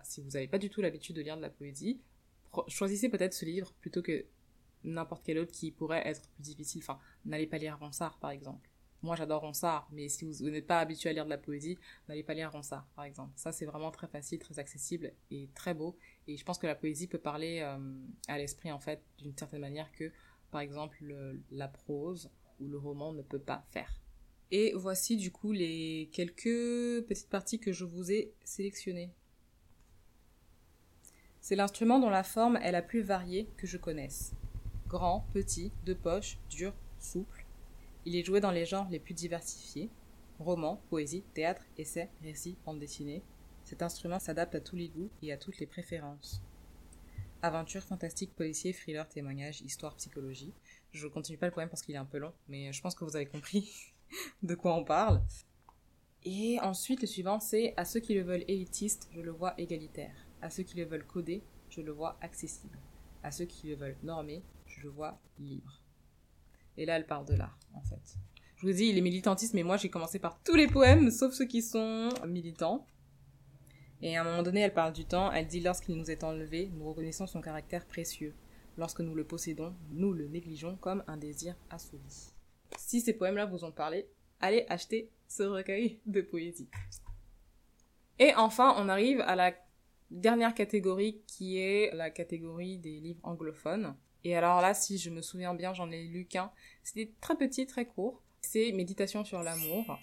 Si 0.02 0.22
vous 0.22 0.30
n'avez 0.30 0.48
pas 0.48 0.58
du 0.58 0.70
tout 0.70 0.80
l'habitude 0.80 1.16
de 1.16 1.22
lire 1.22 1.36
de 1.36 1.42
la 1.42 1.50
poésie, 1.50 2.00
choisissez 2.66 3.08
peut-être 3.08 3.34
ce 3.34 3.44
livre 3.44 3.72
plutôt 3.80 4.02
que 4.02 4.26
n'importe 4.84 5.22
quel 5.24 5.38
autre 5.38 5.52
qui 5.52 5.70
pourrait 5.70 6.06
être 6.06 6.28
plus 6.30 6.42
difficile. 6.42 6.82
Enfin, 6.82 6.98
n'allez 7.24 7.46
pas 7.46 7.58
lire 7.58 7.78
Ronsard, 7.78 8.18
par 8.18 8.30
exemple. 8.30 8.68
Moi, 9.02 9.14
j'adore 9.14 9.42
Ronsard, 9.42 9.88
mais 9.92 10.08
si 10.08 10.24
vous, 10.24 10.50
n'êtes 10.50 10.66
pas 10.66 10.80
habitué 10.80 11.10
à 11.10 11.12
lire 11.12 11.24
de 11.24 11.30
la 11.30 11.38
poésie, 11.38 11.78
n'allez 12.08 12.24
pas 12.24 12.34
lire 12.34 12.50
Ronsard, 12.50 12.84
par 12.96 13.04
exemple. 13.04 13.32
Ça, 13.36 13.52
c'est 13.52 13.64
vraiment 13.64 13.92
très 13.92 14.08
facile, 14.08 14.40
très 14.40 14.58
accessible 14.58 15.12
et 15.30 15.48
très 15.54 15.72
beau. 15.72 15.96
Et 16.26 16.36
je 16.36 16.44
pense 16.44 16.58
que 16.58 16.66
la 16.66 16.74
poésie 16.74 17.06
peut 17.06 17.18
parler 17.18 17.60
euh, 17.62 17.78
à 18.26 18.38
l'esprit, 18.38 18.72
en 18.72 18.80
fait, 18.80 19.00
d'une 19.18 19.36
certaine 19.36 19.60
manière 19.60 19.92
que, 19.92 20.10
par 20.50 20.60
exemple, 20.60 20.98
la 21.52 21.68
prose 21.68 22.30
ou 22.58 22.66
le 22.66 22.78
roman 22.78 23.12
ne 23.12 23.22
peut 23.22 23.38
pas 23.38 23.64
faire. 23.70 24.00
Et 24.50 24.72
voici 24.74 25.18
du 25.18 25.30
coup 25.30 25.52
les 25.52 26.08
quelques 26.10 27.04
petites 27.06 27.28
parties 27.28 27.60
que 27.60 27.70
je 27.70 27.84
vous 27.84 28.10
ai 28.10 28.32
sélectionnées. 28.44 29.10
C'est 31.40 31.54
l'instrument 31.54 32.00
dont 32.00 32.08
la 32.10 32.24
forme 32.24 32.56
est 32.56 32.72
la 32.72 32.82
plus 32.82 33.02
variée 33.02 33.48
que 33.58 33.66
je 33.66 33.76
connaisse. 33.76 34.32
Grand, 34.86 35.26
petit, 35.34 35.70
de 35.84 35.92
poche, 35.92 36.38
dur, 36.48 36.72
souple 36.98 37.44
il 38.08 38.16
est 38.16 38.24
joué 38.24 38.40
dans 38.40 38.50
les 38.50 38.64
genres 38.64 38.88
les 38.88 38.98
plus 38.98 39.12
diversifiés 39.12 39.90
roman, 40.38 40.80
poésie, 40.88 41.24
théâtre, 41.34 41.62
essai, 41.76 42.08
récit, 42.22 42.56
bande 42.64 42.78
dessinée. 42.78 43.22
Cet 43.64 43.82
instrument 43.82 44.18
s'adapte 44.18 44.54
à 44.54 44.60
tous 44.60 44.76
les 44.76 44.88
goûts 44.88 45.10
et 45.20 45.30
à 45.30 45.36
toutes 45.36 45.58
les 45.58 45.66
préférences. 45.66 46.42
Aventure 47.42 47.82
fantastique, 47.82 48.34
policier, 48.34 48.72
thriller, 48.72 49.06
témoignage, 49.08 49.60
histoire, 49.60 49.94
psychologie. 49.96 50.54
Je 50.92 51.06
continue 51.06 51.36
pas 51.36 51.46
le 51.46 51.52
poème 51.52 51.68
parce 51.68 51.82
qu'il 51.82 51.94
est 51.94 51.98
un 51.98 52.06
peu 52.06 52.16
long, 52.16 52.32
mais 52.48 52.72
je 52.72 52.80
pense 52.80 52.94
que 52.94 53.04
vous 53.04 53.14
avez 53.14 53.26
compris 53.26 53.92
de 54.42 54.54
quoi 54.54 54.74
on 54.74 54.84
parle. 54.84 55.20
Et 56.24 56.58
ensuite, 56.60 57.02
le 57.02 57.06
suivant, 57.06 57.40
c'est 57.40 57.74
à 57.76 57.84
ceux 57.84 58.00
qui 58.00 58.14
le 58.14 58.22
veulent 58.22 58.44
élitiste, 58.48 59.10
je 59.12 59.20
le 59.20 59.32
vois 59.32 59.52
égalitaire. 59.60 60.14
À 60.40 60.48
ceux 60.48 60.62
qui 60.62 60.78
le 60.78 60.84
veulent 60.84 61.06
codé, 61.06 61.42
je 61.68 61.82
le 61.82 61.92
vois 61.92 62.16
accessible. 62.22 62.78
À 63.22 63.30
ceux 63.30 63.44
qui 63.44 63.68
le 63.68 63.76
veulent 63.76 63.98
normé, 64.02 64.42
je 64.66 64.80
le 64.80 64.88
vois 64.88 65.20
libre. 65.38 65.82
Et 66.78 66.86
là, 66.86 66.96
elle 66.96 67.06
parle 67.06 67.26
de 67.26 67.34
l'art, 67.34 67.58
en 67.74 67.82
fait. 67.82 68.16
Je 68.56 68.66
vous 68.66 68.72
dis, 68.72 68.86
il 68.86 68.96
est 68.96 69.02
militantiste, 69.02 69.52
mais 69.52 69.64
moi, 69.64 69.76
j'ai 69.76 69.90
commencé 69.90 70.18
par 70.18 70.40
tous 70.42 70.54
les 70.54 70.68
poèmes, 70.68 71.10
sauf 71.10 71.34
ceux 71.34 71.44
qui 71.44 71.60
sont 71.60 72.08
militants. 72.26 72.86
Et 74.00 74.16
à 74.16 74.22
un 74.22 74.24
moment 74.24 74.42
donné, 74.42 74.60
elle 74.60 74.72
parle 74.72 74.92
du 74.92 75.04
temps. 75.04 75.30
Elle 75.32 75.48
dit 75.48 75.60
Lorsqu'il 75.60 75.96
nous 75.96 76.10
est 76.10 76.22
enlevé, 76.22 76.70
nous 76.72 76.88
reconnaissons 76.88 77.26
son 77.26 77.40
caractère 77.40 77.84
précieux. 77.84 78.34
Lorsque 78.76 79.00
nous 79.00 79.14
le 79.14 79.24
possédons, 79.24 79.74
nous 79.90 80.12
le 80.12 80.28
négligeons 80.28 80.76
comme 80.76 81.02
un 81.08 81.16
désir 81.16 81.56
assouvi. 81.68 82.30
Si 82.76 83.00
ces 83.00 83.12
poèmes-là 83.12 83.46
vous 83.46 83.64
ont 83.64 83.72
parlé, 83.72 84.06
allez 84.40 84.64
acheter 84.68 85.10
ce 85.26 85.42
recueil 85.42 85.98
de 86.06 86.20
poésie. 86.20 86.68
Et 88.20 88.32
enfin, 88.36 88.74
on 88.78 88.88
arrive 88.88 89.20
à 89.22 89.34
la 89.34 89.52
dernière 90.12 90.54
catégorie 90.54 91.22
qui 91.26 91.58
est 91.58 91.92
la 91.92 92.10
catégorie 92.10 92.78
des 92.78 93.00
livres 93.00 93.20
anglophones. 93.24 93.96
Et 94.24 94.36
alors 94.36 94.60
là, 94.60 94.74
si 94.74 94.98
je 94.98 95.10
me 95.10 95.22
souviens 95.22 95.54
bien, 95.54 95.72
j'en 95.74 95.90
ai 95.90 96.04
lu 96.04 96.26
qu'un. 96.26 96.50
C'était 96.82 97.12
très 97.20 97.36
petit, 97.36 97.66
très 97.66 97.86
court. 97.86 98.22
C'est 98.40 98.72
Méditation 98.72 99.24
sur 99.24 99.42
l'amour. 99.42 99.98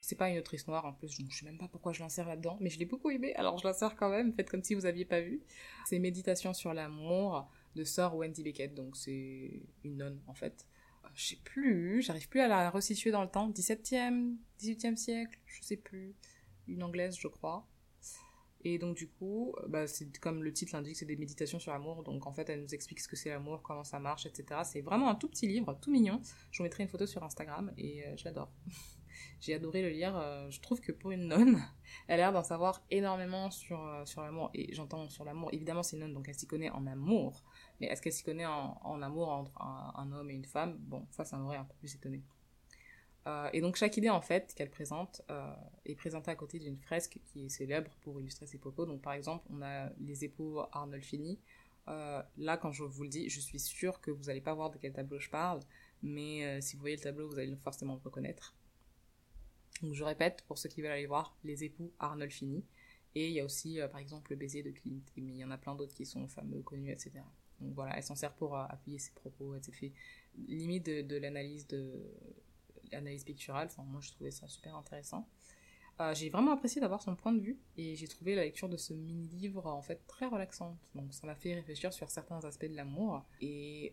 C'est 0.00 0.16
pas 0.16 0.30
une 0.30 0.38
autrice 0.38 0.66
noire 0.68 0.86
en 0.86 0.92
plus, 0.92 1.08
je, 1.10 1.22
ne 1.22 1.28
sais 1.28 1.44
même 1.44 1.58
pas 1.58 1.68
pourquoi 1.68 1.92
je 1.92 2.00
l'insère 2.00 2.28
là-dedans, 2.28 2.56
mais 2.60 2.70
je 2.70 2.78
l'ai 2.78 2.84
beaucoup 2.84 3.10
aimé, 3.10 3.34
alors 3.34 3.58
je 3.58 3.66
l'insère 3.66 3.96
quand 3.96 4.08
même, 4.08 4.32
faites 4.32 4.48
comme 4.48 4.62
si 4.62 4.74
vous 4.74 4.86
aviez 4.86 5.04
pas 5.04 5.20
vu. 5.20 5.42
C'est 5.86 5.98
Méditation 5.98 6.54
sur 6.54 6.72
l'amour 6.72 7.50
de 7.74 7.84
Sir 7.84 8.14
Wendy 8.14 8.42
Beckett, 8.44 8.74
donc 8.74 8.96
c'est 8.96 9.60
une 9.84 9.96
nonne 9.96 10.22
en 10.28 10.34
fait. 10.34 10.66
Euh, 11.04 11.08
je 11.14 11.26
sais 11.26 11.38
plus, 11.44 12.00
j'arrive 12.00 12.28
plus 12.28 12.40
à 12.40 12.48
la 12.48 12.70
resituer 12.70 13.10
dans 13.10 13.22
le 13.22 13.28
temps, 13.28 13.50
17e, 13.50 14.36
18e 14.60 14.96
siècle, 14.96 15.38
je 15.46 15.62
sais 15.62 15.76
plus, 15.76 16.14
une 16.68 16.82
anglaise 16.82 17.18
je 17.18 17.28
crois. 17.28 17.66
Et 18.74 18.78
donc 18.78 18.96
du 18.96 19.08
coup, 19.08 19.54
euh, 19.58 19.68
bah, 19.68 19.86
c'est 19.86 20.18
comme 20.18 20.42
le 20.42 20.52
titre 20.52 20.74
l'indique, 20.74 20.96
c'est 20.96 21.06
des 21.06 21.16
méditations 21.16 21.58
sur 21.58 21.72
l'amour. 21.72 22.02
Donc 22.02 22.26
en 22.26 22.32
fait, 22.32 22.48
elle 22.50 22.60
nous 22.62 22.74
explique 22.74 23.00
ce 23.00 23.08
que 23.08 23.16
c'est 23.16 23.30
l'amour, 23.30 23.62
comment 23.62 23.84
ça 23.84 23.98
marche, 23.98 24.26
etc. 24.26 24.60
C'est 24.64 24.82
vraiment 24.82 25.08
un 25.08 25.14
tout 25.14 25.28
petit 25.28 25.46
livre, 25.46 25.78
tout 25.80 25.90
mignon. 25.90 26.20
Je 26.50 26.58
vous 26.58 26.64
mettrai 26.64 26.82
une 26.82 26.88
photo 26.88 27.06
sur 27.06 27.22
Instagram 27.24 27.72
et 27.78 28.04
euh, 28.06 28.12
j'adore. 28.16 28.50
J'ai 29.40 29.54
adoré 29.54 29.82
le 29.82 29.88
lire. 29.88 30.16
Euh, 30.16 30.50
je 30.50 30.60
trouve 30.60 30.80
que 30.80 30.92
pour 30.92 31.10
une 31.12 31.28
nonne, 31.28 31.62
elle 32.08 32.14
a 32.14 32.16
l'air 32.16 32.32
d'en 32.32 32.42
savoir 32.42 32.82
énormément 32.90 33.50
sur, 33.50 33.82
euh, 33.86 34.04
sur 34.04 34.22
l'amour. 34.22 34.50
Et 34.54 34.74
j'entends 34.74 35.08
sur 35.08 35.24
l'amour, 35.24 35.48
évidemment 35.52 35.82
c'est 35.82 35.96
une 35.96 36.02
nonne, 36.02 36.14
donc 36.14 36.28
elle 36.28 36.34
s'y 36.34 36.46
connaît 36.46 36.70
en 36.70 36.86
amour. 36.86 37.42
Mais 37.80 37.86
est-ce 37.86 38.02
qu'elle 38.02 38.12
s'y 38.12 38.24
connaît 38.24 38.46
en, 38.46 39.02
amour 39.02 39.28
entre 39.30 39.52
un, 39.62 40.12
homme 40.12 40.30
et 40.30 40.34
une 40.34 40.44
femme? 40.44 40.76
Bon, 40.80 41.06
ça, 41.10 41.24
ça 41.24 41.36
m'aurait 41.36 41.56
un 41.56 41.64
peu 41.64 41.74
plus 41.78 41.94
étonné. 41.94 42.22
Euh, 43.28 43.48
et 43.52 43.60
donc 43.60 43.76
chaque 43.76 43.96
idée 43.96 44.10
en 44.10 44.20
fait 44.20 44.54
qu'elle 44.54 44.70
présente 44.70 45.22
est 45.84 45.94
présentée 45.94 46.30
à 46.30 46.34
côté 46.34 46.58
d'une 46.58 46.78
fresque 46.78 47.20
qui 47.24 47.44
est 47.44 47.48
célèbre 47.48 47.90
pour 48.00 48.20
illustrer 48.20 48.46
ses 48.46 48.58
propos. 48.58 48.86
Donc 48.86 49.02
par 49.02 49.12
exemple, 49.12 49.46
on 49.50 49.62
a 49.62 49.90
les 50.00 50.24
époux 50.24 50.60
Arnolfini. 50.72 51.38
là, 51.86 52.56
quand 52.56 52.72
je 52.72 52.84
vous 52.84 53.02
le 53.04 53.08
dis, 53.08 53.28
je 53.28 53.40
suis 53.40 53.60
sûre 53.60 54.00
que 54.00 54.10
vous 54.10 54.24
n'allez 54.24 54.40
pas 54.40 54.54
voir 54.54 54.70
de 54.70 54.78
quel 54.78 54.92
tableau 54.92 55.18
je 55.18 55.30
parle, 55.30 55.60
mais 56.02 56.60
si 56.60 56.76
vous 56.76 56.80
voyez 56.80 56.96
le 56.96 57.02
tableau, 57.02 57.28
vous 57.28 57.38
allez 57.38 57.54
forcément 57.56 57.94
le 57.94 58.00
reconnaître. 58.00 58.54
Donc 59.82 59.94
je 59.94 60.04
répète, 60.04 60.42
pour 60.46 60.58
ceux 60.58 60.68
qui 60.68 60.82
veulent 60.82 60.92
aller 60.92 61.06
voir, 61.06 61.36
les 61.44 61.64
époux 61.64 61.92
Arnolfini. 61.98 62.64
Et 63.14 63.28
il 63.28 63.32
y 63.32 63.40
a 63.40 63.44
aussi, 63.44 63.80
euh, 63.80 63.88
par 63.88 64.00
exemple, 64.00 64.30
le 64.32 64.36
baiser 64.36 64.62
de 64.62 64.70
Clint. 64.70 65.00
Mais 65.16 65.32
il 65.32 65.36
y 65.36 65.44
en 65.44 65.50
a 65.50 65.58
plein 65.58 65.74
d'autres 65.74 65.94
qui 65.94 66.06
sont 66.06 66.26
fameux, 66.28 66.62
connus, 66.62 66.90
etc. 66.90 67.12
Donc 67.60 67.74
voilà, 67.74 67.96
elle 67.96 68.02
s'en 68.02 68.14
sert 68.14 68.32
pour 68.34 68.56
euh, 68.56 68.64
appuyer 68.68 68.98
ses 68.98 69.12
propos, 69.12 69.54
etc. 69.54 69.92
Limite 70.46 70.86
de, 70.86 71.16
l'analyse 71.16 71.66
de 71.66 71.92
l'analyse 72.92 73.24
picturale. 73.24 73.68
Enfin, 73.70 73.84
moi, 73.84 74.00
je 74.00 74.10
trouvais 74.10 74.30
ça 74.30 74.46
super 74.48 74.76
intéressant. 74.76 75.28
Euh, 76.00 76.14
j'ai 76.14 76.28
vraiment 76.28 76.52
apprécié 76.52 76.80
d'avoir 76.80 77.02
son 77.02 77.16
point 77.16 77.32
de 77.32 77.40
vue 77.40 77.58
et 77.76 77.96
j'ai 77.96 78.06
trouvé 78.06 78.36
la 78.36 78.44
lecture 78.44 78.68
de 78.68 78.76
ce 78.76 78.92
mini-livre 78.92 79.66
en 79.66 79.82
fait 79.82 80.06
très 80.06 80.26
relaxante. 80.26 80.78
Donc 80.94 81.12
ça 81.12 81.26
m'a 81.26 81.34
fait 81.34 81.54
réfléchir 81.54 81.92
sur 81.92 82.08
certains 82.08 82.44
aspects 82.44 82.66
de 82.66 82.76
l'amour 82.76 83.24
et 83.40 83.92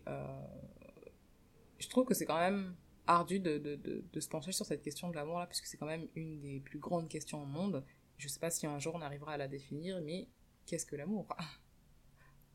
je 1.78 1.88
trouve 1.88 2.04
que 2.04 2.14
c'est 2.14 2.24
quand 2.24 2.38
même 2.38 2.76
ardu 3.06 3.38
de, 3.40 3.58
de, 3.58 3.76
de, 4.12 4.20
se 4.20 4.28
pencher 4.28 4.52
sur 4.52 4.66
cette 4.66 4.82
question 4.82 5.10
de 5.10 5.14
l'amour 5.14 5.38
là, 5.38 5.46
puisque 5.46 5.66
c'est 5.66 5.76
quand 5.76 5.86
même 5.86 6.08
une 6.14 6.40
des 6.40 6.60
plus 6.60 6.78
grandes 6.78 7.08
questions 7.08 7.42
au 7.42 7.46
monde. 7.46 7.84
Je 8.18 8.28
sais 8.28 8.40
pas 8.40 8.50
si 8.50 8.66
un 8.66 8.78
jour 8.78 8.94
on 8.94 9.02
arrivera 9.02 9.32
à 9.32 9.36
la 9.36 9.48
définir, 9.48 10.00
mais 10.02 10.28
qu'est-ce 10.66 10.86
que 10.86 10.96
l'amour? 10.96 11.26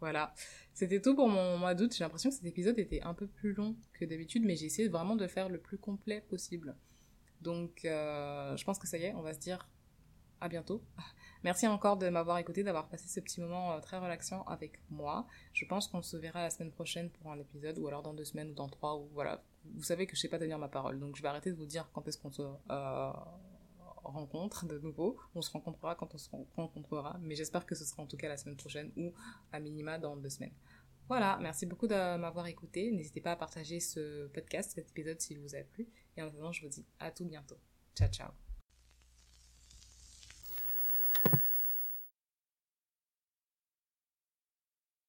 Voilà, 0.01 0.33
c'était 0.73 0.99
tout 0.99 1.15
pour 1.15 1.29
mon 1.29 1.59
mois 1.59 1.75
d'août. 1.75 1.93
J'ai 1.95 2.03
l'impression 2.03 2.31
que 2.31 2.35
cet 2.35 2.45
épisode 2.45 2.79
était 2.79 3.01
un 3.03 3.13
peu 3.13 3.27
plus 3.27 3.53
long 3.53 3.75
que 3.93 4.03
d'habitude, 4.03 4.43
mais 4.43 4.55
j'ai 4.55 4.65
essayé 4.65 4.89
vraiment 4.89 5.15
de 5.15 5.27
faire 5.27 5.47
le 5.47 5.59
plus 5.59 5.77
complet 5.77 6.21
possible. 6.27 6.75
Donc, 7.39 7.85
euh, 7.85 8.57
je 8.57 8.63
pense 8.65 8.79
que 8.79 8.87
ça 8.87 8.97
y 8.97 9.03
est, 9.03 9.13
on 9.13 9.21
va 9.21 9.35
se 9.35 9.39
dire 9.39 9.69
à 10.39 10.49
bientôt. 10.49 10.83
Merci 11.43 11.67
encore 11.67 11.97
de 11.97 12.09
m'avoir 12.09 12.39
écouté, 12.39 12.63
d'avoir 12.63 12.89
passé 12.89 13.07
ce 13.07 13.19
petit 13.19 13.41
moment 13.41 13.73
euh, 13.73 13.79
très 13.79 13.99
relaxant 13.99 14.41
avec 14.45 14.81
moi. 14.89 15.27
Je 15.53 15.65
pense 15.65 15.87
qu'on 15.87 16.01
se 16.01 16.17
verra 16.17 16.41
la 16.41 16.49
semaine 16.49 16.71
prochaine 16.71 17.11
pour 17.11 17.31
un 17.31 17.37
épisode, 17.37 17.77
ou 17.77 17.87
alors 17.87 18.01
dans 18.01 18.15
deux 18.15 18.25
semaines, 18.25 18.49
ou 18.49 18.53
dans 18.55 18.69
trois, 18.69 18.97
ou 18.97 19.07
voilà. 19.13 19.43
Vous 19.65 19.83
savez 19.83 20.07
que 20.07 20.15
je 20.15 20.21
sais 20.21 20.29
pas 20.29 20.39
tenir 20.39 20.57
ma 20.57 20.67
parole, 20.67 20.99
donc 20.99 21.15
je 21.15 21.21
vais 21.21 21.27
arrêter 21.27 21.51
de 21.51 21.55
vous 21.55 21.67
dire 21.67 21.87
quand 21.93 22.07
est-ce 22.07 22.17
qu'on 22.17 22.31
se 22.31 22.41
euh, 22.41 23.11
rencontre 24.03 24.65
de 24.65 24.77
nouveau. 24.79 25.17
On 25.35 25.41
se 25.41 25.51
rencontrera 25.51 25.95
quand 25.95 26.13
on 26.13 26.17
se 26.17 26.29
rencontrera, 26.55 27.17
mais 27.21 27.35
j'espère 27.35 27.65
que 27.65 27.75
ce 27.75 27.85
sera 27.85 28.03
en 28.03 28.07
tout 28.07 28.17
cas 28.17 28.27
la 28.27 28.37
semaine 28.37 28.57
prochaine, 28.57 28.91
ou 28.97 29.13
à 29.51 29.59
minima 29.59 29.97
dans 29.97 30.15
deux 30.15 30.29
semaines. 30.29 30.53
Voilà, 31.07 31.37
merci 31.41 31.65
beaucoup 31.65 31.87
de 31.87 32.17
m'avoir 32.17 32.47
écouté. 32.47 32.91
N'hésitez 32.91 33.21
pas 33.21 33.31
à 33.31 33.35
partager 33.35 33.79
ce 33.79 34.27
podcast, 34.27 34.71
cet 34.75 34.89
épisode 34.91 35.19
s'il 35.19 35.39
vous 35.39 35.55
a 35.55 35.59
plu. 35.59 35.87
Et 36.15 36.21
en 36.21 36.27
attendant, 36.27 36.51
je 36.51 36.61
vous 36.61 36.69
dis 36.69 36.85
à 36.99 37.11
tout 37.11 37.25
bientôt. 37.25 37.57
Ciao, 37.95 38.09
ciao. 38.09 38.50